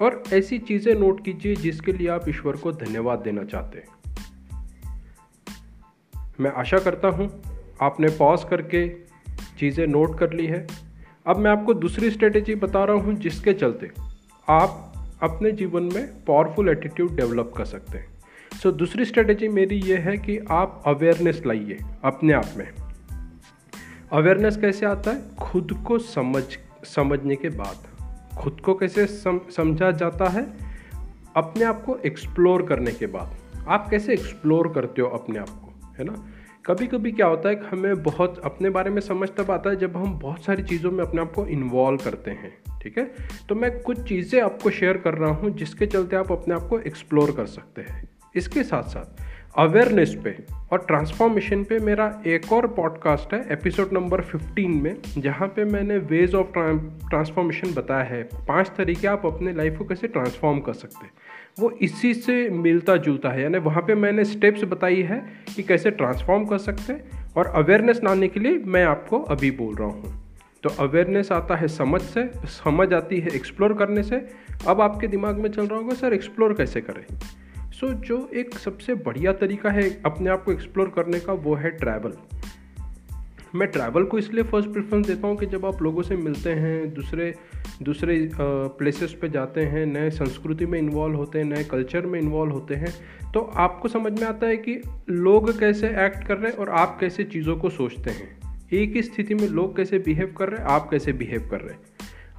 और 0.00 0.22
ऐसी 0.32 0.58
चीज़ें 0.58 0.94
नोट 0.94 1.24
कीजिए 1.24 1.56
जिसके 1.56 1.92
लिए 1.92 2.08
आप 2.08 2.28
ईश्वर 2.28 2.56
को 2.56 2.72
धन्यवाद 2.72 3.18
देना 3.18 3.44
चाहते 3.44 3.78
हैं। 3.78 3.86
मैं 6.40 6.50
आशा 6.50 6.78
करता 6.78 7.08
हूँ 7.08 7.42
आपने 7.82 8.08
पॉज 8.08 8.44
करके 8.44 8.88
चीज़ें 9.58 9.86
नोट 9.86 10.18
कर 10.18 10.32
ली 10.32 10.46
है। 10.46 10.66
अब 11.26 11.36
मैं 11.36 11.50
आपको 11.50 11.74
दूसरी 11.74 12.10
स्ट्रेटेजी 12.10 12.54
बता 12.54 12.84
रहा 12.84 12.96
हूँ 12.96 13.14
जिसके 13.14 13.52
चलते 13.52 13.90
आप 14.48 14.92
अपने 15.22 15.50
जीवन 15.50 15.82
में 15.82 16.24
पावरफुल 16.24 16.68
एटीट्यूड 16.68 17.16
डेवलप 17.16 17.54
कर 17.56 17.64
सकते 17.64 17.98
हैं। 17.98 18.12
सो 18.62 18.70
so, 18.70 18.76
दूसरी 18.76 19.04
स्ट्रेटेजी 19.04 19.48
मेरी 19.48 19.76
ये 19.76 19.96
है 19.96 20.16
कि 20.16 20.38
आप 20.38 20.82
अवेयरनेस 20.86 21.42
लाइए 21.46 21.78
अपने 22.04 22.32
आप 22.32 22.46
में। 22.56 22.72
अवेयरनेस 24.12 24.56
कैसे 24.56 24.86
आता 24.86 25.10
है? 25.10 25.36
खुद 25.36 25.84
को 25.86 25.98
समझ 25.98 26.42
समझने 26.84 27.36
के 27.36 27.48
बाद। 27.48 27.91
खुद 28.38 28.60
को 28.60 28.74
कैसे 28.74 29.06
सम, 29.06 29.40
समझा 29.56 29.90
जाता 29.90 30.28
है? 30.28 30.46
अपने 31.36 31.64
आप 31.64 31.82
को 31.84 31.96
एक्सप्लोर 31.96 32.62
करने 32.62 32.92
के 32.92 33.06
बाद। 33.06 33.36
आप 33.68 33.88
कैसे 33.90 34.12
एक्सप्लोर 34.12 34.72
करते 34.74 35.02
हो 35.02 35.08
अपने 35.08 35.38
आप 35.38 35.48
को 35.48 35.94
है 35.98 36.04
ना? 36.04 36.26
कभी 36.66 36.86
कभी 36.86 37.12
क्या 37.12 37.26
होता 37.26 37.48
है 37.48 37.54
कि 37.54 37.66
हमें 37.66 38.02
बहुत 38.02 38.42
अपने 38.44 38.70
बारे 38.70 38.90
में 38.90 39.00
समझ 39.00 39.28
तब 39.38 39.50
आता 39.50 39.70
है 39.70 39.76
जब 39.76 39.96
हम 39.96 40.18
बहुत 40.18 40.44
सारी 40.44 40.62
चीज़ों 40.62 40.90
में 40.90 41.04
अपने 41.04 41.20
आप 41.20 41.32
को 41.32 41.46
इन्वॉल्व 41.46 41.98
करते 42.04 42.30
हैं 42.30 42.58
ठीक 42.82 42.98
है? 42.98 43.14
तो 43.48 43.54
मैं 43.54 43.80
कुछ 43.80 44.08
चीज़ें 44.08 44.42
आपको 44.42 44.70
शेयर 44.70 44.96
कर 44.96 45.14
रहा 45.14 45.30
हूँ 45.30 45.50
जिसके 45.50 45.86
चलते 45.86 46.16
आप 46.16 46.32
अपने 46.32 46.54
आप 46.54 46.62
को 46.62 46.78
एक्सप्लोर 46.78 47.32
कर 47.32 47.46
सकते 47.46 47.82
हैं। 47.82 48.08
इसके 48.36 48.62
साथ 48.62 48.82
साथ 48.82 49.31
अवेयरनेस 49.58 50.16
पे 50.24 50.36
और 50.72 50.78
ट्रांसफॉर्मेशन 50.78 51.64
पे 51.64 51.78
मेरा 51.78 52.22
एक 52.26 52.52
और 52.52 52.66
पॉडकास्ट 52.66 53.34
है 53.34 53.46
एपिसोड 53.50 53.88
नंबर 53.92 54.20
15 54.20 54.82
में, 54.82 54.96
जहाँ 55.18 55.48
पे 55.48 55.64
मैंने 55.64 55.98
वेज 55.98 56.34
ऑफ़ 56.34 56.46
ट्रांसफॉर्मेशन 57.08 57.74
बताया 57.74 58.02
है। 58.02 58.22
पाँच 58.22 58.72
तरीके 58.78 59.08
आप 59.08 59.26
अपने 59.26 59.52
लाइफ 59.52 59.78
को 59.78 59.84
कैसे 59.84 60.08
ट्रांसफॉर्म 60.08 60.60
कर 60.60 60.72
सकते 60.72 61.04
हैं। 61.04 61.12
वो 61.60 61.70
इसी 61.70 62.14
से 62.14 62.50
मिलता 62.50 62.96
जुलता 62.96 63.28
है। 63.28 63.42
यानी 63.42 63.58
वहाँ 63.58 63.82
पे 63.82 63.94
मैंने 63.94 64.24
स्टेप्स 64.24 64.64
बताई 64.64 65.02
है 65.02 65.24
कि 65.56 65.62
कैसे 65.62 65.90
ट्रांसफॉर्म 65.90 66.44
कर 66.44 66.58
सकते 66.58 66.92
हैं 66.92 67.30
और 67.36 67.46
अवेयरनेस 67.46 68.00
लाने 68.04 68.28
के 68.28 68.40
लिए 68.40 68.62
मैं 68.66 68.84
आपको 68.84 69.18
अभी 69.18 69.50
बोल 69.50 69.74
रहा 69.74 69.88
हूँ। 69.88 70.32
तो 70.62 70.68
अवेयरनेस 70.68 71.32
आता 71.32 71.56
है 71.56 71.68
समझ 71.68 72.00
से, 72.00 72.30
समझ 72.36 72.92
आती 72.92 73.20
है 73.20 73.28
एक्सप्लोर 73.28 73.74
करने 73.74 74.02
से। 74.02 74.28
अब 74.68 74.80
आपके 74.80 75.06
दिमाग 75.06 75.36
में 75.36 75.50
चल 75.50 75.66
रहा 75.66 75.78
होगा, 75.78 75.94
सर 75.94 76.12
एक्सप्लोर 76.12 76.52
कैसे 76.52 76.80
करें? 76.80 77.18
सो 77.72 77.86
so, 77.86 77.94
जो 77.94 78.30
एक 78.34 78.54
सबसे 78.54 78.94
बढ़िया 78.94 79.32
तरीका 79.32 79.70
है 79.70 80.02
अपने 80.06 80.30
आप 80.30 80.44
को 80.44 80.52
एक्सप्लोर 80.52 80.92
करने 80.96 81.20
का 81.20 81.32
वो 81.32 81.54
है 81.54 81.70
ट्रैवल 81.70 82.12
मैं 83.54 83.68
ट्रैवल 83.68 84.04
को 84.04 84.18
इसलिए 84.18 84.44
फ़र्स्ट 84.44 84.70
प्रेफरेंस 84.70 85.06
देता 85.06 85.26
हूँ 85.26 85.36
कि 85.36 85.46
जब 85.46 85.66
आप 85.66 85.82
लोगों 85.82 86.02
से 86.02 86.16
मिलते 86.16 86.50
हैं 86.50 86.94
दूसरे 86.94 87.34
दूसरे 87.82 88.30
प्लेसेस 88.78 89.18
पे 89.22 89.28
जाते 89.28 89.60
हैं 89.60 89.86
नए 89.86 90.10
संस्कृति 90.10 90.66
में 90.66 90.78
इन्वॉल्व 90.78 91.16
होते 91.16 91.38
हैं 91.38 91.44
नए 91.44 91.64
कल्चर 91.64 92.06
में 92.06 92.20
इन्वॉल्व 92.20 92.52
होते 92.52 92.74
हैं 92.74 92.94
तो 93.32 93.40
आपको 93.40 93.88
समझ 93.88 94.20
में 94.20 94.28
आता 94.28 94.46
है 94.46 94.56
कि 94.56 94.82
लोग 95.10 95.58
कैसे 95.58 95.86
एक्ट 95.88 96.26
कर 96.26 96.38
रहे 96.38 96.52
हैं 96.52 96.58
और 96.58 96.70
आप 96.70 96.96
कैसे 97.00 97.24
चीज़ों 97.24 97.56
को 97.56 97.70
सोचते 97.70 98.10
हैं। 98.10 98.40
एक 98.72 98.96
ही 98.96 99.02
स्थिति 99.02 99.34
में 99.34 99.48
लोग 99.48 99.76
कैसे 99.76 99.98
बिहेव 99.98 100.34
कर 100.38 100.48
रहे 100.48 100.60
हैं 100.60 100.66
आप 100.66 100.88
कैसे 100.90 101.12
बिहेव 101.12 101.48
कर 101.50 101.60
रहे 101.60 101.74
हैं। 101.74 101.80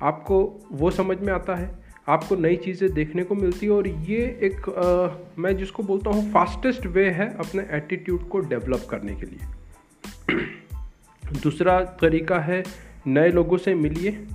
आपको 0.01 0.59
वो 0.71 0.91
समझ 0.91 1.18
में 1.19 1.33
आता 1.33 1.56
है। 1.56 1.82
आपको 2.07 2.36
नई 2.36 2.56
चीज़ें 2.56 2.94
देखने 2.94 3.24
को 3.24 3.36
मिलती 3.36 3.66
है 3.66 3.72
और 3.72 3.88
ये 3.88 4.18
एक 4.44 4.69
आ, 4.69 5.42
मैं 5.42 5.57
जिसको 5.57 5.83
बोलता 5.83 6.10
हूँ 6.10 6.31
फास्टेस्ट 6.31 6.86
वे 6.86 7.10
है 7.10 7.38
अपने 7.38 7.68
एटीट्यूड 7.72 8.28
को 8.30 8.40
डेवलप 8.40 8.88
करने 8.90 9.16
के 9.16 9.26
लिए। 9.26 10.42
दूसरा 11.44 11.81
तरीका 12.02 12.40
है 12.40 12.64
नए 13.07 13.30
लोगों 13.30 13.57
से 13.57 13.76
मिलिए 13.76 14.28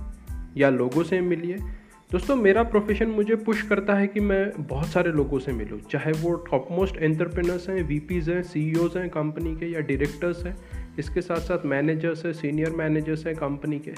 या 0.57 0.69
लोगों 0.69 1.03
से 1.03 1.21
मिलिए। 1.21 1.57
दोस्तों 2.11 2.35
मेरा 2.35 2.63
प्रोफेशन 2.63 3.07
मुझे 3.07 3.35
पुश 3.35 3.61
करता 3.61 3.93
है 3.93 4.07
कि 4.07 4.19
मैं 4.19 4.51
बहुत 4.59 4.87
सारे 4.87 5.11
लोगों 5.11 5.39
से 5.39 5.51
मिलूँ 5.51 5.79
चाहे 5.79 6.11
वो 6.11 6.35
टॉप 6.35 6.67
मोस्ट 6.71 6.97
एंटरप्रेनर्स 6.97 7.69
हैं 7.69 7.83
वीपीज़ 7.83 8.31
हैं 8.31 8.43
सीईओज़ 8.43 8.97
हैं 8.97 9.09
कंपनी 9.09 9.55
के 9.55 9.65
या 9.65 9.79
डायरेक्टर्स 9.79 10.45
हैं 10.45 10.55
इसके 10.99 11.21
साथ 11.21 11.39
साथ 11.39 11.65
मैनेजर्स 11.65 12.25
हैं 12.25 12.33
सीनियर 12.33 12.69
मैनेजर्स 12.69 13.25
हैं 13.27 13.35
कंपनी 13.35 13.79
के। 13.79 13.93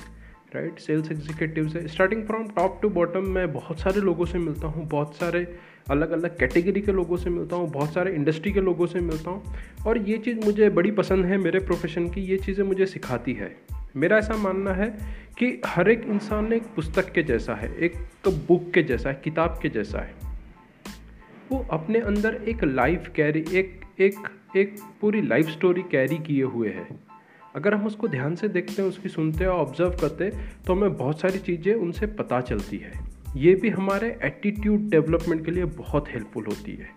राइट 0.55 0.79
सेल्स 0.79 1.12
एग्जीक्यूटिव 1.12 1.67
है 1.67 1.88
starting 1.88 2.24
from 2.27 2.48
top 2.48 2.79
to 2.81 2.89
bottom 2.89 3.27
मैं 3.31 3.51
बहुत 3.53 3.79
सारे 3.79 4.01
लोगों 4.01 4.25
से 4.25 4.38
मिलता 4.38 4.67
हूँ, 4.67 4.88
बहुत 4.88 5.15
सारे 5.15 5.46
अलग 5.89 6.12
अलग 6.12 6.38
कैटेगरी 6.38 6.81
के 6.81 6.91
लोगों 6.91 7.17
से 7.17 7.29
मिलता 7.29 7.55
हूँ, 7.55 7.70
बहुत 7.72 7.93
सारे 7.93 8.13
इंडस्ट्री 8.15 8.51
के 8.51 8.62
लोगों 8.62 8.86
से 8.86 9.00
मिलता 9.00 9.31
हूँ। 9.31 9.53
और 9.88 9.98
ये 9.98 10.17
चीज़ 10.17 10.39
मुझे 10.46 10.70
बड़ी 10.70 10.91
पसंद 10.91 11.25
है 11.25 11.38
मेरे 11.38 11.60
प्रोफेशन 11.60 12.10
की, 12.10 12.22
ये 12.22 12.38
चीज़ें 12.38 12.63
मुझे 12.65 12.86
सिखाती 12.86 13.34
है। 13.34 13.55
मेरा 13.96 14.17
ऐसा 14.17 14.36
मानना 14.38 14.74
है 14.74 14.88
कि 15.39 15.62
हर 15.65 15.89
एक 15.89 16.03
इंसान 16.08 16.51
एक 16.53 16.63
पुस्तक 16.75 17.12
के 17.12 17.24
जैसा 17.24 17.55
है, 17.55 17.74
एक 17.75 17.96
बुक 18.27 18.72
के 18.74 18.84
जैसा 18.84 19.10
है, 19.10 19.22
किताब 19.24 19.60
के 19.62 19.70
जैसा 19.70 20.00
है। 20.00 20.15
वो 21.51 21.65
अपने 21.72 22.00
अंदर 22.01 22.36
एक 22.48 22.63
लाइफ 22.63 23.12
कैरी 23.15 23.46
एक 23.53 23.79
एक 24.00 24.27
एक 24.58 24.75
पूरी 25.01 25.22
लाइफ 25.22 25.50
स्टोरी 25.50 25.81
कैरी 25.91 26.17
किए 26.17 26.43
हुए 26.43 26.70
है। 26.70 26.88
अगर 27.55 27.74
हम 27.74 27.86
उसको 27.86 28.08
ध्यान 28.08 28.36
से 28.36 28.48
देखते 28.48 28.81
हैं, 28.81 28.89
उसकी 28.89 29.10
सुनते 29.10 29.43
हैं 29.43 29.51
और 29.51 29.60
ऑब्ज़र्व 29.60 29.98
करते 30.01 30.24
हैं 30.24 30.63
तो 30.63 30.74
हमें 30.74 30.98
बहुत 30.98 31.20
सारी 31.20 31.39
चीज़ें 31.39 31.74
उनसे 31.75 32.08
पता 32.08 32.39
चलती 32.41 32.77
है। 32.77 32.91
ये 33.38 33.53
भी 33.55 33.70
हमारे 33.70 34.17
एटीट्यूड 34.24 34.89
डेवलपमेंट 34.89 35.46
के 35.46 35.51
लिए 35.51 35.65
बहुत 35.65 36.10
हेल्पफुल 36.10 36.46
होती 36.46 36.72
है। 36.72 36.89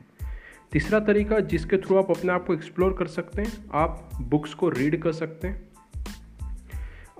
तीसरा 0.73 1.01
तरीका 1.01 1.39
जिसके 1.43 1.77
थ्रू 1.77 1.97
आप 1.97 2.11
अपने 2.11 2.33
आप 2.33 2.47
को 2.47 2.55
एक्सप्लोर 2.55 2.95
कर 2.99 3.07
सकते 3.09 3.43
हैं, 3.43 3.53
आप 3.75 4.11
बुक्स 4.23 4.55
को 4.55 4.69
रीड 4.69 5.01
कर 5.03 5.13
सकते 5.13 5.49
हैं। 5.49 5.63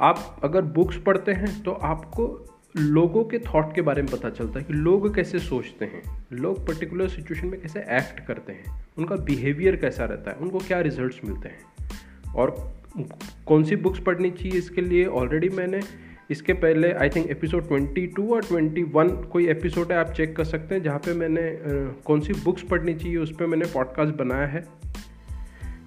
आप 0.01 0.41
अगर 0.45 0.63
बुक्स 0.75 0.97
पढ़ते 0.97 1.33
हैं 1.33 1.63
तो 1.63 1.73
आपको 1.85 2.25
लोगों 2.77 3.25
के 3.25 3.39
थॉट 3.39 3.75
के 3.75 3.83
बारे 3.83 4.03
में 4.03 4.11
पता 4.11 4.31
चलता 4.31 4.59
है 4.59 4.65
कि 4.65 4.73
लोग 4.73 5.15
कैसे 5.15 5.39
सोचते 5.39 5.85
हैं, 5.85 6.03
लोग 6.33 6.67
पर्टिकुलर 6.67 7.09
सिचुएशन 7.09 7.47
में 7.47 7.61
कैसे 7.61 7.81
एक्ट 7.97 8.25
करते 8.27 8.53
हैं, 8.53 8.81
उनका 8.99 9.17
बिहेवियर 9.17 9.77
कैसा 9.77 10.05
रहता 10.05 10.31
है, 10.31 10.37
उनको 10.37 10.59
क्या 10.59 10.81
रिजल्ट्स 10.81 11.21
मिलते 11.25 11.49
हैं। 11.49 12.33
और 12.33 12.51
कौन 13.47 13.65
सी 13.65 13.77
बुक्स 13.77 14.01
पढ़नी 14.01 14.31
चाहिए 14.31 14.59
इसके 14.59 14.81
लिए? 14.81 15.05
ऑलरेडी 15.05 15.49
मैंने 15.49 15.81
इसके 16.31 16.53
पहले 16.53 16.93
आई 16.93 17.09
थिंक 17.09 17.31
एपिसोड 17.31 17.69
22 17.69 18.31
और 18.33 18.45
21 18.45 19.25
कोई 19.27 19.49
एपिसोड 19.49 19.93
है, 19.93 19.99
आप 19.99 20.13
चेक 20.13 20.37
कर 20.37 20.45
सकते 20.45 20.75
हैं, 20.75 20.83
जहाँ 20.83 20.99
पे 20.99 21.15
मैंने 21.15 21.43
कौन 22.05 22.21
सी 22.21 22.33
बुक्स 22.33 22.63
पढ़नी 22.63 22.95
चाहिए, 22.95 23.17
उस 23.17 23.35
पर 23.37 23.47
मैंने 23.47 23.65
पॉडकास्ट 23.65 24.15
बनाया 24.15 24.47
है। 24.47 24.65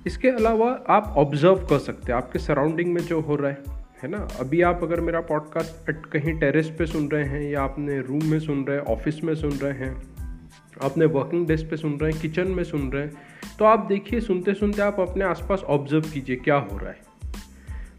इसके 0.08 0.28
अलावा 0.28 0.70
आप 0.90 1.14
ऑब्ज़र्व 1.18 1.56
कर 1.56 1.80
सकते 1.80 2.12
हैं, 2.12 2.18
आपके 2.18 2.40
सराउंडिंग 2.40 2.94
में 2.94 3.02
जो 3.02 3.20
हो 3.20 3.36
रहा 3.36 3.52
है 3.52 3.78
है 4.04 4.10
ना? 4.10 4.28
अभी 4.40 4.62
आप 4.62 4.80
अगर 4.84 5.02
मेरा 5.02 5.22
पॉडकास्ट 5.22 5.92
कहीं 6.14 6.40
टेरेस 6.40 6.70
पे 6.80 6.86
सुन 6.86 7.08
रहे 7.08 7.24
हैं, 7.24 7.42
या 7.52 7.62
आपने 7.62 8.00
रूम 8.02 8.26
में 8.26 8.40
सुन 8.40 8.64
रहे 8.64 8.78
हैं 8.78 8.84
ऑफ़िस 8.86 9.24
में 9.24 9.36
सुन 9.36 9.52
रहे 9.52 9.72
हैं 9.72 10.17
अपने 10.82 11.06
वर्किंग 11.08 11.48
डेस्क 11.48 11.70
पे 11.70 11.78
सुन 11.78 11.98
रहे 11.98 12.12
हैं 12.12 12.22
किचन 12.22 12.48
में 12.48 12.64
सुन 12.64 12.90
रहे 12.92 13.04
हैं 13.04 13.56
तो 13.60 13.66
आप 13.66 13.86
देखिए, 13.90 14.20
सुनते 14.20 14.54
सुनते 14.54 14.82
आप 14.82 15.00
अपने 15.00 15.26
आसपास 15.26 15.64
ऑब्ज़र्व 15.66 16.10
कीजिए 16.14 16.36
क्या 16.36 16.56
हो 16.56 16.78
रहा 16.78 16.90
है। 16.90 17.06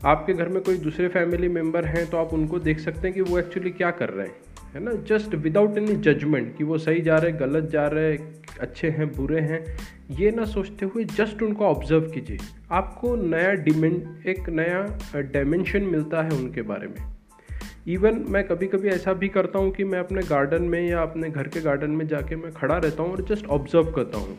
आपके 0.07 0.33
घर 0.33 0.49
में 0.49 0.63
कोई 0.63 0.77
दूसरे 0.79 1.09
फैमिली 1.09 1.49
मेंबर 1.49 1.85
हैं 1.85 2.07
तो 2.11 2.17
आप 2.17 2.35
उनको 2.35 2.59
देख 2.61 2.81
सकते 2.81 3.09
हैं 3.09 3.15
कि 3.15 3.21
वो 3.23 3.39
एक्चुअली 3.39 3.71
क्या 3.71 3.91
कर 3.91 4.09
रहे 4.09 4.27
हैं, 4.27 4.35
है 4.75 4.83
ना? 4.85 4.93
जस्ट 5.09 5.35
विदाउट 5.37 5.79
एनी 5.79 5.95
जजमेंट 5.97 6.57
कि 6.57 6.65
वो 6.65 6.79
सही 6.79 7.01
जा 7.01 7.17
रहे 7.17 7.31
हैं, 7.31 7.41
गलत 7.41 7.71
जा 7.71 7.87
रहे 7.87 8.13
हैं, 8.13 8.35
अच्छे 8.61 8.89
हैं, 8.89 9.11
बुरे 9.13 9.41
हैं, 9.41 9.65
ये 10.11 10.31
ना 10.31 10.45
सोचते 10.45 10.87
हुए 10.87 11.05
जस्ट 11.07 11.43
उनको 11.43 11.65
ऑब्ज़र्व 11.65 12.11
कीजिए। 12.11 12.39
आपको 12.71 13.15
नया 13.19 13.53
डिमें 13.55 13.91
एक 14.27 14.49
नया 14.51 14.83
डायमेंशन 15.17 15.83
मिलता 15.85 16.23
है 16.23 16.39
उनके 16.39 16.63
बारे 16.63 16.89
में। 16.89 17.18
इवन 17.87 18.25
मैं 18.29 18.43
कभी 18.45 18.67
कभी 18.67 18.89
ऐसा 18.89 19.13
भी 19.13 19.29
करता 19.29 19.59
हूँ 19.59 19.71
कि 19.71 19.85
मैं 19.85 19.99
अपने 19.99 20.23
गार्डन 20.23 20.63
में 20.63 20.81
या 20.89 21.03
अपने 21.03 21.31
घर 21.31 21.49
के 21.49 21.61
गार्डन 21.61 21.91
में 21.91 22.07
जाके 22.07 22.37
मैं 22.37 22.53
खड़ा 22.53 22.77
रहता 22.77 23.03
हूँ 23.03 23.13
और 23.13 23.25
जस्ट 23.25 23.47
ऑब्ज़र्व 23.47 23.91
करता 23.93 24.19
हूँ। 24.19 24.39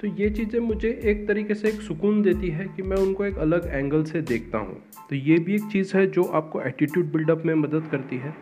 तो 0.00 0.06
ये 0.06 0.28
चीज़ें 0.30 0.58
मुझे 0.60 0.88
एक 1.04 1.26
तरीके 1.28 1.54
से 1.54 1.68
एक 1.68 1.80
सुकून 1.80 2.22
देती 2.22 2.48
है 2.48 2.66
कि 2.66 2.82
मैं 2.82 2.96
उनको 2.96 3.24
एक 3.24 3.38
अलग 3.38 3.66
एंगल 3.66 4.04
से 4.04 4.20
देखता 4.22 4.58
हूँ। 4.58 4.76
तो 5.10 5.16
ये 5.16 5.38
भी 5.38 5.54
एक 5.54 5.68
चीज़ 5.72 5.96
है 5.96 6.06
जो 6.06 6.24
आपको 6.24 6.60
एटीट्यूड 6.62 7.12
बिल्डअप 7.12 7.42
में 7.46 7.54
मदद 7.54 7.88
करती 7.90 8.16
है 8.16 8.34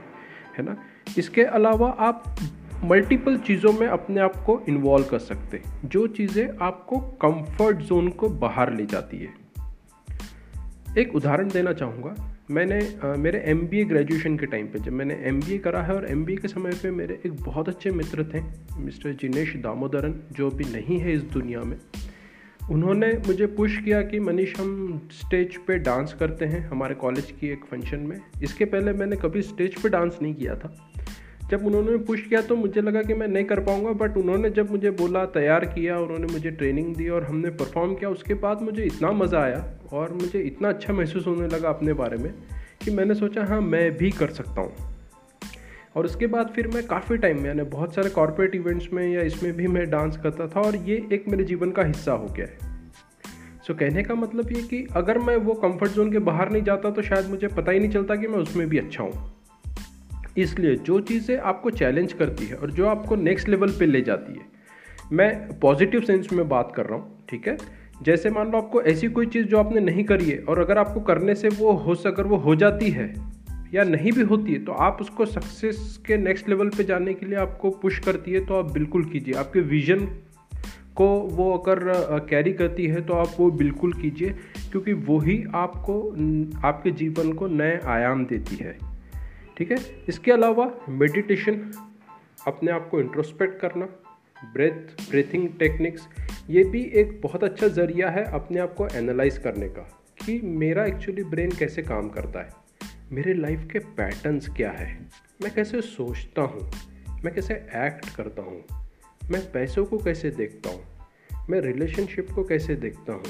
है 0.58 0.64
ना? 0.64 0.76
इसके 1.18 1.42
अलावा 1.42 1.88
आप 1.98 2.36
मल्टीपल 2.84 3.36
चीज़ों 3.38 3.72
में 3.72 3.86
अपने 3.86 4.20
आप 4.20 4.36
को 4.36 4.60
इन्वॉल्व 4.68 5.06
कर 5.06 5.18
सकते 5.18 5.60
जो 5.84 6.06
चीज़ें 6.06 6.48
आपको 6.62 6.98
कंफर्ट 7.22 7.78
जोन 7.78 8.08
को 8.10 8.28
बाहर 8.28 8.72
ले 8.74 8.86
जाती 8.86 9.18
है। 9.18 9.32
एक 10.96 11.14
उदाहरण 11.14 11.48
देना 11.48 11.72
चाहूँगा। 11.72 12.14
मैंने 12.50 12.78
आ, 13.04 13.14
मेरे 13.14 13.38
एमबीए 13.46 13.84
ग्रेजुएशन 13.84 14.36
के 14.38 14.46
टाइम 14.46 14.66
पे 14.66 14.78
जब 14.78 14.92
मैंने 14.92 15.14
एमबीए 15.24 15.58
करा 15.58 15.82
है 15.82 15.94
और 15.94 16.06
एमबीए 16.10 16.36
के 16.36 16.48
समय 16.48 16.72
पे 16.72 16.90
मेरे 16.90 17.20
एक 17.26 17.32
बहुत 17.42 17.68
अच्छे 17.68 17.90
मित्र 17.90 18.24
थे 18.24 18.40
मिस्टर 18.78 19.12
जिनेश 19.12 19.54
दामोदरन 19.56 20.14
जो 20.32 20.50
अभी 20.50 20.64
नहीं 20.64 20.98
है 20.98 21.14
इस 21.14 21.22
दुनिया 21.22 21.60
में। 21.60 21.76
उन्होंने 22.70 23.12
मुझे 23.26 23.46
पुश 23.46 23.76
किया 23.78 24.02
कि 24.02 24.20
मनीष 24.20 24.58
हम 24.60 25.00
स्टेज 25.12 25.56
पे 25.56 25.78
डांस 25.78 26.12
करते 26.20 26.44
हैं 26.44 26.66
हमारे 26.68 26.94
कॉलेज 26.94 27.30
की 27.40 27.48
एक 27.48 27.64
फ़ंक्शन 27.64 28.00
में। 28.00 28.16
इसके 28.42 28.64
पहले 28.64 28.92
मैंने 28.92 29.16
कभी 29.16 29.42
स्टेज 29.42 29.82
पे 29.82 29.88
डांस 29.88 30.18
नहीं 30.22 30.34
किया 30.34 30.54
था। 30.54 30.92
जब 31.50 31.66
उन्होंने 31.66 31.96
पुश 31.96 32.22
किया 32.22 32.40
तो 32.42 32.56
मुझे 32.56 32.80
लगा 32.80 33.02
कि 33.02 33.14
मैं 33.14 33.28
नहीं 33.28 33.44
कर 33.44 33.60
पाऊँगा 33.60 33.92
बट 33.92 34.16
उन्होंने 34.16 34.50
जब 34.50 34.70
मुझे 34.70 34.90
बोला 34.90 35.24
तैयार 35.26 35.64
किया 35.64 35.98
उन्होंने 35.98 36.26
मुझे 36.26 36.50
ट्रेनिंग 36.50 36.94
दी 36.96 37.08
और 37.08 37.24
हमने 37.24 37.50
परफॉर्म 37.50 37.94
किया 37.94 38.10
उसके 38.10 38.34
बाद 38.34 38.62
मुझे 38.62 38.84
इतना 38.84 39.12
मज़ा 39.12 39.40
आया 39.40 39.64
और 39.92 40.12
मुझे 40.12 40.38
इतना 40.38 40.68
अच्छा 40.68 40.92
महसूस 40.92 41.26
होने 41.26 41.46
लगा 41.48 41.68
अपने 41.68 41.92
बारे 41.92 42.16
में 42.16 42.32
कि 42.84 42.90
मैंने 42.90 43.14
सोचा 43.14 43.44
हाँ 43.44 43.60
मैं 43.60 43.96
भी 43.96 44.10
कर 44.10 44.30
सकता 44.30 44.60
हूँ। 44.60 44.72
और 45.96 46.04
उसके 46.04 46.26
बाद 46.26 46.52
फिर 46.56 46.68
मैं 46.68 46.86
काफ़ी 46.86 47.16
टाइम 47.16 47.46
यानी 47.46 47.62
बहुत 47.62 47.94
सारे 47.94 48.10
कॉरपोरेट 48.10 48.54
इवेंट्स 48.54 48.92
में 48.92 49.14
या 49.14 49.22
इसमें 49.22 49.52
भी 49.52 49.66
मैं 49.66 49.90
डांस 49.90 50.16
करता 50.16 50.46
था 50.46 50.60
और 50.60 50.76
ये 50.76 51.08
एक 51.12 51.28
मेरे 51.28 51.44
जीवन 51.44 51.70
का 51.70 51.84
हिस्सा 51.84 52.12
हो 52.12 52.26
गया 52.26 52.46
है। 52.46 52.58
सो 53.66 53.72
so, 53.72 53.78
कहने 53.80 54.02
का 54.02 54.14
मतलब 54.14 54.52
ये 54.52 54.62
कि 54.62 54.86
अगर 54.96 55.18
मैं 55.18 55.36
वो 55.36 55.54
कंफर्ट 55.54 55.92
जोन 55.92 56.12
के 56.12 56.18
बाहर 56.18 56.50
नहीं 56.50 56.62
जाता 56.62 56.90
तो 56.90 57.02
शायद 57.02 57.26
मुझे 57.26 57.48
पता 57.48 57.72
ही 57.72 57.78
नहीं 57.78 57.90
चलता 57.90 58.16
कि 58.16 58.26
मैं 58.26 58.38
उसमें 58.38 58.68
भी 58.68 58.78
अच्छा 58.78 59.02
हूँ। 59.02 59.37
इसलिए 60.36 60.74
जो 60.76 61.00
चीज़ें 61.00 61.36
आपको 61.38 61.70
चैलेंज 61.70 62.12
करती 62.12 62.46
है 62.46 62.54
और 62.54 62.70
जो 62.70 62.86
आपको 62.86 63.16
नेक्स्ट 63.16 63.48
लेवल 63.48 63.70
पे 63.70 63.86
ले 63.86 64.00
जाती 64.00 64.32
है, 64.32 64.46
मैं 65.12 65.58
पॉजिटिव 65.60 66.00
सेंस 66.00 66.32
में 66.32 66.48
बात 66.48 66.72
कर 66.76 66.86
रहा 66.86 66.98
हूँ, 66.98 67.24
ठीक 67.30 67.48
है? 67.48 67.56
जैसे 68.02 68.30
मान 68.30 68.50
लो 68.50 68.58
आपको 68.58 68.82
ऐसी 68.82 69.08
कोई 69.08 69.26
चीज़ 69.26 69.46
जो 69.46 69.58
आपने 69.58 69.80
नहीं 69.80 70.04
करी 70.04 70.30
है 70.30 70.38
और 70.38 70.58
अगर 70.58 70.78
आपको 70.78 71.00
करने 71.00 71.34
से 71.34 71.48
वो 71.48 71.72
हो 71.72 71.94
अगर 72.06 72.26
वो 72.26 72.36
हो 72.36 72.54
जाती 72.54 72.90
है 72.90 73.12
या 73.74 73.84
नहीं 73.84 74.12
भी 74.12 74.22
होती 74.22 74.52
है 74.52 74.58
तो 74.64 74.72
आप 74.72 74.98
उसको 75.00 75.24
सक्सेस 75.26 75.98
के 76.06 76.16
नेक्स्ट 76.16 76.48
लेवल 76.48 76.68
पे 76.68 76.84
जाने 76.84 77.14
के 77.14 77.26
लिए 77.26 77.38
आपको 77.38 77.70
पुश 77.82 77.98
करती 77.98 78.32
है 78.32 78.44
तो 78.46 78.54
आप 78.54 78.72
बिल्कुल 78.72 79.04
कीजिए। 79.04 79.34
आपके 79.34 79.60
विजन 79.60 80.06
को 80.96 81.06
वो 81.30 81.52
अगर 81.56 81.80
कैरी 82.30 82.52
करती 82.52 82.86
है 82.86 83.00
तो 83.00 83.14
आप 83.14 83.34
वो 83.38 83.50
बिल्कुल 83.50 83.92
कीजिए, 83.92 84.30
क्योंकि 84.70 84.92
वही 84.92 85.42
आपको, 85.54 86.00
आपके 86.64 86.90
जीवन 86.90 87.32
को 87.32 87.46
नए 87.46 87.78
आयाम 87.86 88.24
देती 88.26 88.56
है। 88.56 88.76
ठीक 89.58 89.70
है? 89.70 90.04
इसके 90.08 90.32
अलावा 90.32 90.74
मेडिटेशन 90.88 91.72
अपने 92.46 92.72
आप 92.72 92.88
को 92.90 93.00
इंट्रोस्पेक्ट 93.00 93.60
करना 93.60 93.86
ब्रेथ 94.52 95.10
ब्रीथिंग 95.10 95.48
टेक्निक्स 95.58 96.08
ये 96.50 96.64
भी 96.64 96.82
एक 96.82 97.20
बहुत 97.20 97.44
अच्छा 97.44 97.68
ज़रिया 97.68 98.10
है 98.10 98.24
अपने 98.24 98.60
आप 98.60 98.74
को 98.74 98.88
एनालाइज 98.88 99.38
करने 99.38 99.68
का 99.68 100.04
कि 100.26 100.40
मेरा 100.40 100.84
एक्चुअली 100.84 101.24
ब्रेन 101.24 101.50
कैसे 101.50 101.82
काम 101.82 102.08
करता 102.08 102.40
है? 102.40 102.48
मेरे 103.12 103.34
लाइफ 103.34 103.68
के 103.72 103.78
पैटर्न्स 103.78 104.48
क्या 104.48 104.70
है? 104.70 105.06
मैं 105.42 105.54
कैसे 105.54 105.80
सोचता 105.80 106.42
हूँ? 106.42 106.72
मैं 107.24 107.34
कैसे 107.34 107.54
एक्ट 107.54 108.16
करता 108.16 108.42
हूँ? 108.42 108.64
मैं 109.30 109.52
पैसों 109.52 109.84
को 109.84 109.98
कैसे 109.98 110.30
देखता 110.30 110.70
हूँ? 110.70 110.84
मैं 111.50 111.60
रिलेशनशिप 111.60 112.30
को 112.30 112.44
कैसे 112.44 112.74
देखता 112.76 113.12
हूँ? 113.12 113.24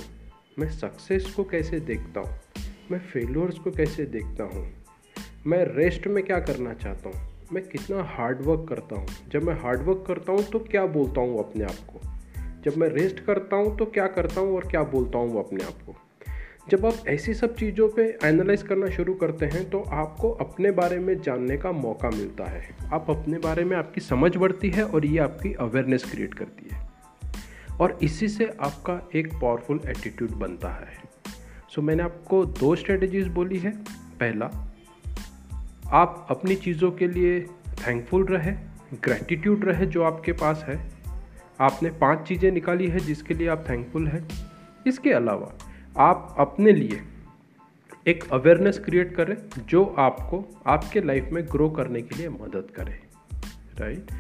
मैं 0.58 0.68
सक्सेस 0.70 1.34
को 1.34 1.44
कैसे 1.44 1.80
देखता 1.80 2.20
हूँ? 2.20 2.38
मैं 2.90 2.98
फेलियर्स 2.98 3.58
को 3.58 3.70
कैसे 3.70 4.04
देखता 4.04 4.44
हूँ? 4.44 4.77
मैं 5.46 5.64
रेस्ट 5.64 6.06
में 6.06 6.24
क्या 6.24 6.40
करना 6.40 6.74
चाहता 6.74 7.08
हूँ? 7.08 7.28
मैं 7.52 7.68
कितना 7.68 8.02
हार्ड 8.02 8.38
वर्क 8.40 8.66
करता 8.68 8.96
हूँ? 8.96 9.06
जब 9.28 9.42
मैं 9.42 9.54
हार्ड 9.54 9.80
वर्क 9.80 10.04
करता 10.08 10.32
हूँ 10.32 10.42
तो 10.42 10.58
क्या 10.58 10.86
बोलता 10.86 11.20
हूँ 11.20 11.38
अपने 11.38 11.64
आप 11.64 11.70
को? 11.70 12.00
जब 12.64 12.76
मैं 12.76 12.88
रेस्ट 12.88 13.20
करता 13.20 13.56
हूँ 13.56 13.78
तो 13.78 13.86
क्या 13.86 14.06
करता 14.06 14.40
हूँ 14.40 14.56
और 14.56 14.68
क्या 14.70 14.82
बोलता 14.82 15.18
हूँ 15.18 15.38
अपने 15.38 15.64
आप 15.64 15.82
को? 15.86 15.96
जब 16.70 16.86
आप 16.86 16.94
ऐसी 17.08 17.34
सब 17.34 17.56
चीज़ों 17.56 17.88
पे 17.88 18.18
एनालाइज 18.24 18.62
करना 18.62 18.86
शुरू 18.86 19.14
करते 19.14 19.46
हैं 19.46 19.70
तो 19.70 19.80
आपको 19.80 20.30
अपने 20.30 20.70
बारे 20.70 20.98
में 20.98 21.20
जानने 21.20 21.56
का 21.56 21.72
मौका 21.72 22.10
मिलता 22.10 22.44
है। 22.44 22.76
आप 22.92 23.10
अपने 23.10 23.38
बारे 23.38 23.64
में 23.64 23.76
आपकी 23.76 24.00
समझ 24.00 24.36
बढ़ती 24.36 24.70
है 24.70 24.84
और 24.84 25.06
ये 25.06 25.18
आपकी 25.18 25.52
अवेयरनेस 25.52 26.10
क्रिएट 26.10 26.34
करती 26.34 26.68
है। 26.72 26.88
और 27.80 27.98
इसी 28.02 28.28
से 28.28 28.56
आपका 28.60 29.08
एक 29.14 29.34
पावरफुल 29.34 29.80
एटीट्यूड 29.86 30.30
बनता 30.30 30.68
है। 30.68 30.98
सो 31.74 31.82
मैंने 31.82 32.02
आपको 32.02 32.44
दो 32.44 32.74
स्ट्रेटजीज 32.74 33.26
बोली 33.26 33.58
है। 33.58 33.70
पहला 34.20 34.67
आप 35.90 36.26
अपनी 36.30 36.54
चीज़ों 36.54 36.90
के 36.90 37.08
लिए 37.08 37.40
थैंकफुल 37.86 38.24
रहे 38.24 38.52
ग्रैटिट्यूड 38.94 39.64
रहे 39.64 39.86
जो 39.86 40.02
आपके 40.02 40.32
पास 40.32 40.64
है। 40.68 40.90
आपने 41.60 41.90
पाँच 41.90 42.18
चीज़ें 42.18 42.52
निकाली 42.52 42.88
है 42.88 42.98
जिसके 42.98 43.34
लिए 43.34 43.48
आप 43.48 43.64
थैंकफुल 43.70 44.08
हैं। 44.08 44.28
इसके 44.86 45.12
अलावा 45.12 45.52
आप 45.96 46.34
अपने 46.38 46.72
लिए 46.72 47.00
एक 48.06 48.24
अवेयरनेस 48.32 48.78
क्रिएट 48.78 49.16
करें 49.16 49.36
जो 49.66 49.84
आपको 49.84 50.62
आपके 50.66 51.00
लाइफ 51.00 51.28
में 51.32 51.44
ग्रो 51.44 51.70
करने 51.70 52.02
के 52.02 52.16
लिए 52.16 52.28
मदद 52.28 52.68
करे। 52.76 53.00
राइट 53.78 54.10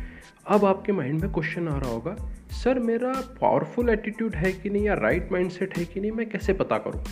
अब 0.46 0.64
आपके 0.64 0.92
माइंड 0.92 1.20
में 1.20 1.32
क्वेश्चन 1.32 1.68
आ 1.68 1.78
रहा 1.78 1.90
होगा, 1.90 2.16
सर, 2.50 2.78
मेरा 2.78 3.12
पावरफुल 3.40 3.88
एटीट्यूड 3.88 4.34
है 4.34 4.52
कि 4.52 4.70
नहीं 4.70 4.84
या 4.84 4.94
राइट 4.94 5.32
माइंडसेट 5.32 5.78
है 5.78 5.84
कि 5.84 6.00
नहीं? 6.00 6.12
मैं 6.12 6.28
कैसे 6.28 6.52
पता 6.52 6.78
करूँ? 6.78 7.04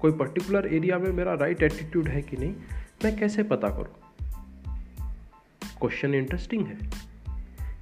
कोई 0.00 0.12
पर्टिकुलर 0.12 0.74
एरिया 0.74 0.98
में 0.98 1.12
मेरा 1.12 1.34
राइट 1.34 1.62
एटीट्यूड 1.62 2.08
है 2.08 2.22
कि 2.22 2.36
नहीं? 2.36 2.54
मैं 3.04 3.16
कैसे 3.16 3.42
पता 3.42 3.68
करूँ? 3.68 3.94
क्वेश्चन 5.80 6.14
इंटरेस्टिंग 6.14 6.66
है। 6.66 6.78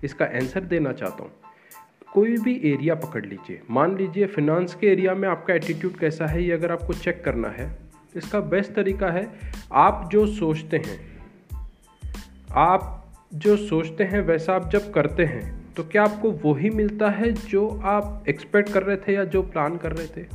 इसका 0.04 0.24
आंसर 0.24 0.60
देना 0.60 0.92
चाहता 0.92 1.22
हूँ। 1.22 1.32
कोई 2.12 2.36
भी 2.36 2.54
एरिया 2.64 2.94
पकड़ 2.94 3.24
लीजिए। 3.26 3.60
मान 3.70 3.96
लीजिए 3.96 4.26
फिनांस 4.26 4.74
के 4.74 4.86
एरिया 4.86 5.14
में 5.14 5.28
आपका 5.28 5.54
एटीट्यूड 5.54 5.96
कैसा 5.96 6.26
है, 6.26 6.44
ये 6.44 6.52
अगर 6.52 6.72
आपको 6.72 6.92
चेक 6.92 7.24
करना 7.24 7.48
है, 7.48 7.78
इसका 8.16 8.40
बेस्ट 8.40 8.72
तरीका 8.72 9.10
है, 9.10 9.28
आप 9.72 10.08
जो 10.12 10.26
सोचते 10.26 10.76
हैं, 10.76 10.98
आप 12.50 12.96
जो 13.34 13.56
सोचते 13.56 14.04
हैं 14.04 14.20
वैसा 14.20 14.54
आप 14.54 14.70
जब 14.70 14.92
करते 14.92 15.24
हैं 15.24 15.74
तो 15.74 15.84
क्या 15.84 16.02
आपको 16.02 16.30
वही 16.44 16.70
मिलता 16.70 17.10
है 17.10 17.32
जो 17.32 17.68
आप 17.84 18.24
एक्सपेक्ट 18.28 18.72
कर 18.72 18.82
रहे 18.82 18.96
थे 18.96 19.14
या 19.14 19.24
जो 19.24 19.42
प्लान 19.42 19.76
कर 19.76 19.92
रहे 19.92 20.06
थे? 20.06 20.26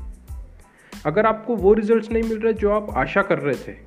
अगर 1.06 1.25
आपको 1.25 1.56
वो 1.56 1.74
रिजल्ट्स 1.74 2.12
नहीं 2.12 2.24
मिल 2.24 2.39
रहे 2.39 2.54
जो 2.54 2.72
आप 2.72 2.89
आशा 2.98 3.22
कर 3.22 3.39
रहे 3.39 3.56
थे 3.56 3.85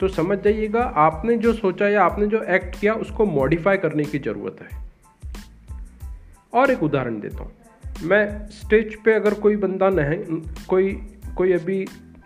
तो 0.00 0.08
समझ 0.08 0.38
जाइएगा, 0.38 0.82
आपने 0.82 1.36
जो 1.36 1.52
सोचा 1.52 1.88
या 1.88 2.04
आपने 2.04 2.26
जो 2.26 2.42
एक्ट 2.42 2.80
किया, 2.80 2.94
उसको 2.94 3.24
मॉडिफाई 3.24 3.76
करने 3.76 4.04
की 4.04 4.18
ज़रूरत 4.18 4.56
है। 4.62 4.82
और 6.52 6.70
एक 6.70 6.82
उदाहरण 6.82 7.20
देता 7.20 7.44
हूँ। 7.44 7.52
मैं 8.02 8.48
स्टेज 8.48 8.94
पे 9.04 9.14
अगर 9.14 9.34
कोई 9.34 9.56
बंदा 9.56 9.88
नहीं, 9.90 10.40
कोई 10.68 10.92
कोई 11.36 11.52
अभी, 11.52 11.84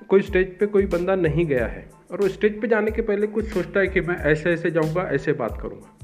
कोई 0.09 0.23
स्टेज 0.23 0.59
पे 0.59 0.67
कोई 0.67 0.87
बंदा 0.87 1.15
नहीं 1.15 1.47
गया 1.47 1.67
है, 1.67 1.89
और 2.13 2.21
वो 2.21 2.29
स्टेज 2.29 2.61
पे 2.61 2.69
जाने 2.69 2.91
के 2.91 3.03
पहले 3.03 3.27
कुछ 3.27 3.47
सोचता 3.47 3.81
है 3.81 3.87
कि 3.87 4.01
मैं 4.01 4.17
ऐसे 4.17 4.53
ऐसे 4.53 4.71
जाऊँगा, 4.71 5.03
ऐसे 5.03 5.33
बात 5.33 5.59
करूँगा। 5.63 5.95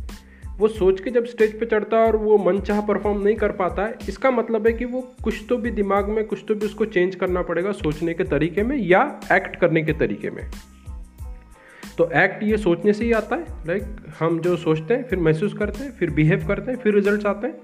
वो 0.58 0.68
सोच 0.68 1.00
के 1.00 1.10
जब 1.10 1.24
स्टेज 1.24 1.58
पे 1.60 1.66
चढ़ता 1.66 1.96
है 1.96 2.06
और 2.06 2.16
वो 2.16 2.38
मन 2.38 2.60
चाह 2.60 2.80
परफॉर्म 2.80 3.22
नहीं 3.22 3.36
कर 3.36 3.52
पाता 3.52 3.86
है, 3.86 3.94
इसका 4.08 4.30
मतलब 4.30 4.66
है 4.66 4.72
कि 4.72 4.84
वो 4.84 5.00
कुछ 5.24 5.42
तो 5.48 5.56
भी 5.56 5.70
दिमाग 5.70 6.08
में, 6.08 6.24
कुछ 6.24 6.44
तो 6.48 6.54
भी 6.54 6.66
उसको 6.66 6.84
चेंज 6.84 7.14
करना 7.14 7.42
पड़ेगा 7.42 7.72
सोचने 7.72 8.14
के 8.14 8.24
तरीके 8.24 8.62
में 8.62 8.76
या 8.76 9.20
एक्ट 9.32 9.56
करने 9.56 9.82
के 9.82 9.92
तरीके 9.92 10.30
में। 10.30 10.50
तो 11.98 12.10
एक्ट 12.14 12.42
ये 12.42 12.56
सोचने 12.56 12.92
से 12.92 13.04
ही 13.04 13.12
आता 13.12 13.36
है 13.36 13.66
लाइक 13.66 13.84
हम 14.18 14.38
जो 14.40 14.56
सोचते 14.56 14.94
हैं, 14.94 15.04
फिर 15.04 15.18
महसूस 15.18 15.54
करते 15.54 15.84
हैं, 15.84 15.90
फिर 15.90 16.10
बिहेव 16.10 16.46
करते 16.48 16.70
हैं, 16.70 16.78
फिर 16.78 16.94
रिज़ल्ट 16.94 17.26
आते 17.26 17.46
हैं। 17.46 17.56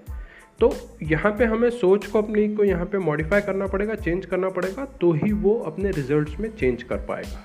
तो 0.60 0.72
यहाँ 1.02 1.32
पे 1.32 1.44
हमें 1.44 1.68
सोच 1.70 2.06
को 2.06 2.22
अपनी, 2.22 2.48
को 2.54 2.64
यहाँ 2.64 2.86
पे 2.86 2.98
मॉडिफाई 2.98 3.40
करना 3.40 3.66
पड़ेगा 3.66 3.94
चेंज 3.94 4.26
करना 4.26 4.48
पड़ेगा 4.48 4.84
तो 5.00 5.12
ही 5.12 5.32
वो 5.32 5.54
अपने 5.66 5.90
रिजल्ट्स 5.90 6.38
में 6.40 6.48
चेंज 6.56 6.82
कर 6.82 6.96
पाएगा। 6.98 7.44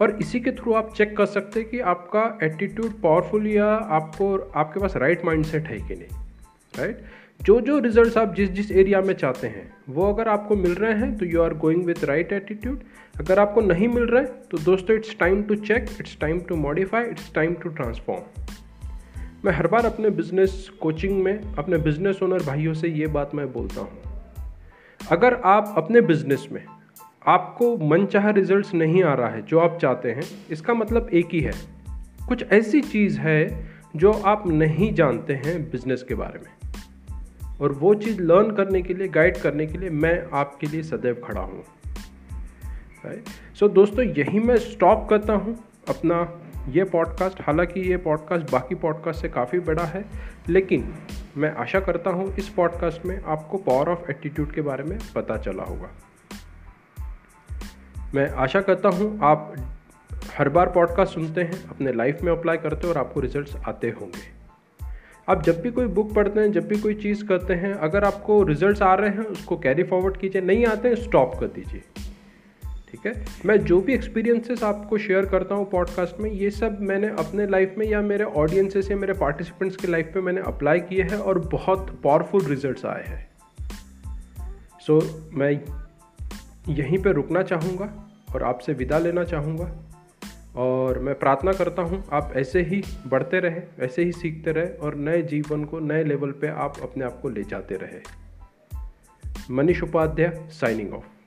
और 0.00 0.16
इसी 0.20 0.40
के 0.40 0.50
थ्रू 0.50 0.72
आप 0.74 0.92
चेक 0.96 1.16
कर 1.16 1.26
सकते 1.26 1.60
हैं 1.60 1.68
कि 1.68 1.80
आपका 1.92 2.22
एटीट्यूड 2.42 3.00
पावरफुल 3.02 3.46
या 3.46 3.66
आपको, 3.66 4.36
आपके 4.56 4.80
पास 4.80 4.96
राइट 4.96 5.24
माइंडसेट 5.24 5.66
है 5.66 5.78
कि 5.78 5.94
नहीं 5.94 6.24
राइट 6.78 7.02
जो 7.42 7.60
जो 7.60 7.78
रिजल्ट्स 7.78 8.16
आप 8.16 8.34
जिस 8.34 8.50
जिस 8.50 8.72
एरिया 8.72 9.00
में 9.00 9.14
चाहते 9.14 9.46
हैं, 9.46 9.72
वो 9.88 10.12
अगर 10.12 10.28
आपको 10.28 10.56
मिल 10.56 10.74
रहे 10.74 10.92
हैं 10.92 11.16
तो 11.18 11.26
you 11.26 11.42
are 11.42 11.54
going 11.54 11.84
with 11.84 12.04
right 12.04 12.32
attitude 12.32 12.80
अगर 13.20 13.38
आपको 13.38 13.60
नहीं 13.60 13.88
मिल 13.88 14.04
रहा 14.04 14.22
है 14.22 14.28
तो 14.50 14.58
दोस्तों 14.58 14.96
it's 14.96 15.16
time 15.20 15.42
to 15.42 15.54
check 15.54 15.86
it's 16.00 16.18
time 16.20 16.40
to 16.40 16.56
modify 16.56 17.04
it's 17.04 17.34
time 17.34 17.54
to 17.54 17.68
transform 17.68 18.20
मैं 19.44 19.52
हर 19.52 19.66
बार 19.66 19.86
अपने 19.86 20.10
बिज़नेस 20.10 20.70
कोचिंग 20.80 21.22
में, 21.22 21.54
अपने 21.54 21.78
बिज़नेस 21.78 22.22
ओनर 22.22 22.42
भाइयों 22.42 22.74
से 22.74 22.88
ये 22.88 23.06
बात 23.06 23.34
मैं 23.34 23.52
बोलता 23.52 23.80
हूँ। 23.80 23.90
अगर 25.10 25.34
आप 25.34 25.74
अपने 25.76 26.00
बिज़नेस 26.00 26.48
में 26.52 26.64
आपको 27.26 27.76
मन 27.76 28.06
चाह 28.06 28.30
रिज़ल्ट 28.30 28.74
नहीं 28.74 29.04
आ 29.04 29.14
रहा 29.14 29.28
है, 29.28 29.42
जो 29.42 29.58
आप 29.58 29.78
चाहते 29.82 30.10
हैं, 30.10 30.22
इसका 30.50 30.74
मतलब 30.74 31.10
एक 31.12 31.28
ही 31.32 31.40
है। 31.40 31.52
कुछ 32.28 32.44
ऐसी 32.52 32.80
चीज़ 32.80 33.18
है, 33.18 33.66
जो 33.96 34.12
आप 34.12 34.46
नहीं 34.46 34.94
जानते 34.94 35.32
हैं 35.34 35.70
बिज़नेस 35.70 36.02
के 36.02 36.14
बारे 36.14 36.38
में। 36.38 36.57
और 37.60 37.72
वो 37.72 37.94
चीज़ 37.94 38.20
लर्न 38.22 38.50
करने 38.54 38.82
के 38.82 38.94
लिए 38.94 39.08
गाइड 39.08 39.36
करने 39.36 39.66
के 39.66 39.78
लिए 39.78 39.90
मैं 39.90 40.26
आपके 40.32 40.66
लिए 40.66 40.82
सदैव 40.82 41.22
खड़ा 41.24 41.40
हूँ। 41.40 41.64
राइट 43.04 43.24
सो 43.54 43.68
दोस्तों, 43.68 44.04
यही 44.04 44.40
मैं 44.40 44.56
स्टॉप 44.58 45.06
करता 45.10 45.32
हूँ 45.32 45.58
अपना 45.88 46.42
ये 46.68 46.84
पॉडकास्ट 46.84 47.40
हालाँकि 47.40 47.80
ये 47.80 47.96
पॉडकास्ट 47.96 48.50
बाकी 48.52 48.74
पॉडकास्ट 48.74 49.20
से 49.20 49.28
काफ़ी 49.28 49.60
बड़ा 49.60 49.84
है, 49.84 50.04
लेकिन 50.48 50.94
मैं 51.36 51.54
आशा 51.54 51.80
करता 51.80 52.10
हूँ 52.10 52.34
इस 52.36 52.48
पॉडकास्ट 52.48 53.06
में 53.06 53.22
आपको 53.22 53.58
पावर 53.58 53.88
ऑफ़ 53.88 54.10
एटीट्यूड 54.10 54.52
के 54.52 54.60
बारे 54.60 54.84
में 54.84 54.98
पता 55.14 55.36
चला 55.36 55.62
होगा। 55.62 55.90
मैं 58.14 58.28
आशा 58.30 58.60
करता 58.60 58.88
हूँ 58.88 59.18
आप 59.22 59.54
हर 60.38 60.48
बार 60.48 60.70
पॉडकास्ट 60.70 61.14
सुनते 61.14 61.40
हैं, 61.40 61.68
अपने 61.68 61.92
लाइफ 61.92 62.22
में 62.22 62.32
अप्लाई 62.32 62.56
करते 62.56 62.86
हो 62.86 62.92
और 62.92 62.98
आपको 62.98 63.20
रिजल्ट्स 63.20 63.56
आते 63.56 63.88
होंगे। 63.90 64.37
आप 65.28 65.42
जब 65.42 65.60
भी 65.60 65.70
कोई 65.70 65.86
बुक 65.86 66.14
पढ़ते 66.14 66.40
हैं 66.40 66.52
जब 66.52 66.68
भी 66.68 66.78
कोई 66.78 66.94
चीज़ 66.94 67.24
करते 67.24 67.54
हैं 67.54 67.74
अगर 67.74 68.04
आपको 68.04 68.42
रिजल्ट्स 68.42 68.82
आ 68.82 68.94
रहे 68.94 69.10
हैं 69.10 69.18
उसको 69.18 69.56
कैरी 69.56 69.82
फॉरवर्ड 69.82 70.16
कीजिए 70.16 70.42
नहीं 70.42 70.66
आते 70.66 70.88
हैं 70.88 70.94
स्टॉप 70.94 71.34
कर 71.40 71.46
दीजिए। 71.46 71.82
ठीक 72.90 73.06
है? 73.06 73.26
मैं 73.46 73.64
जो 73.64 73.80
भी 73.80 73.94
एक्सपीरियंसेस 73.94 74.62
आपको 74.62 74.98
शेयर 74.98 75.26
करता 75.26 75.54
हूँ 75.54 75.70
पॉडकास्ट 75.70 76.20
में 76.20 76.30
ये 76.30 76.50
सब 76.50 76.80
मैंने 76.80 77.08
अपने 77.08 77.46
लाइफ 77.46 77.74
में 77.78 77.86
या 77.86 78.00
मेरे 78.00 78.24
ऑडियंसेस 78.24 78.90
या 78.90 78.96
मेरे 78.96 79.12
पार्टिसिपेंट्स 79.12 79.76
के 79.76 79.88
लाइफ 79.88 80.12
में 80.16 80.22
मैंने 80.22 80.40
अप्लाई 80.40 80.80
किए 80.80 81.02
हैं 81.02 81.16
और 81.16 81.38
बहुत 81.38 82.00
पावरफुल 82.04 82.44
रिजल्ट्स 82.44 82.84
आए 82.84 83.04
हैं। 83.06 83.28
सो 84.80 85.00
so, 85.00 85.06
मैं 85.32 85.50
यहीं 86.68 86.98
पे 86.98 87.12
रुकना 87.12 87.42
चाहूँगा 87.42 88.10
और 88.34 88.42
आपसे 88.42 88.72
विदा 88.72 88.98
लेना 88.98 89.24
चाहूँगा। 89.24 89.87
और 90.58 90.98
मैं 90.98 91.18
प्रार्थना 91.18 91.52
करता 91.52 91.82
हूँ, 91.82 92.04
आप 92.12 92.32
ऐसे 92.36 92.62
ही 92.62 92.82
बढ़ते 93.06 93.40
रहें, 93.40 93.62
ऐसे 93.80 94.02
ही 94.02 94.12
सीखते 94.12 94.52
रहें 94.52 94.76
और 94.76 94.94
नए 94.94 95.22
जीवन 95.22 95.64
को 95.64 95.78
नए 95.78 96.04
लेवल 96.04 96.30
पे 96.30 96.48
आप 96.48 96.74
अपने 96.82 97.04
आप 97.04 97.20
को 97.20 97.28
ले 97.28 97.42
जाते 97.42 97.74
रहें। 97.74 98.02
Manish 99.50 99.82
Upadhyay 99.82 100.48
signing 100.50 100.94
of 100.94 101.17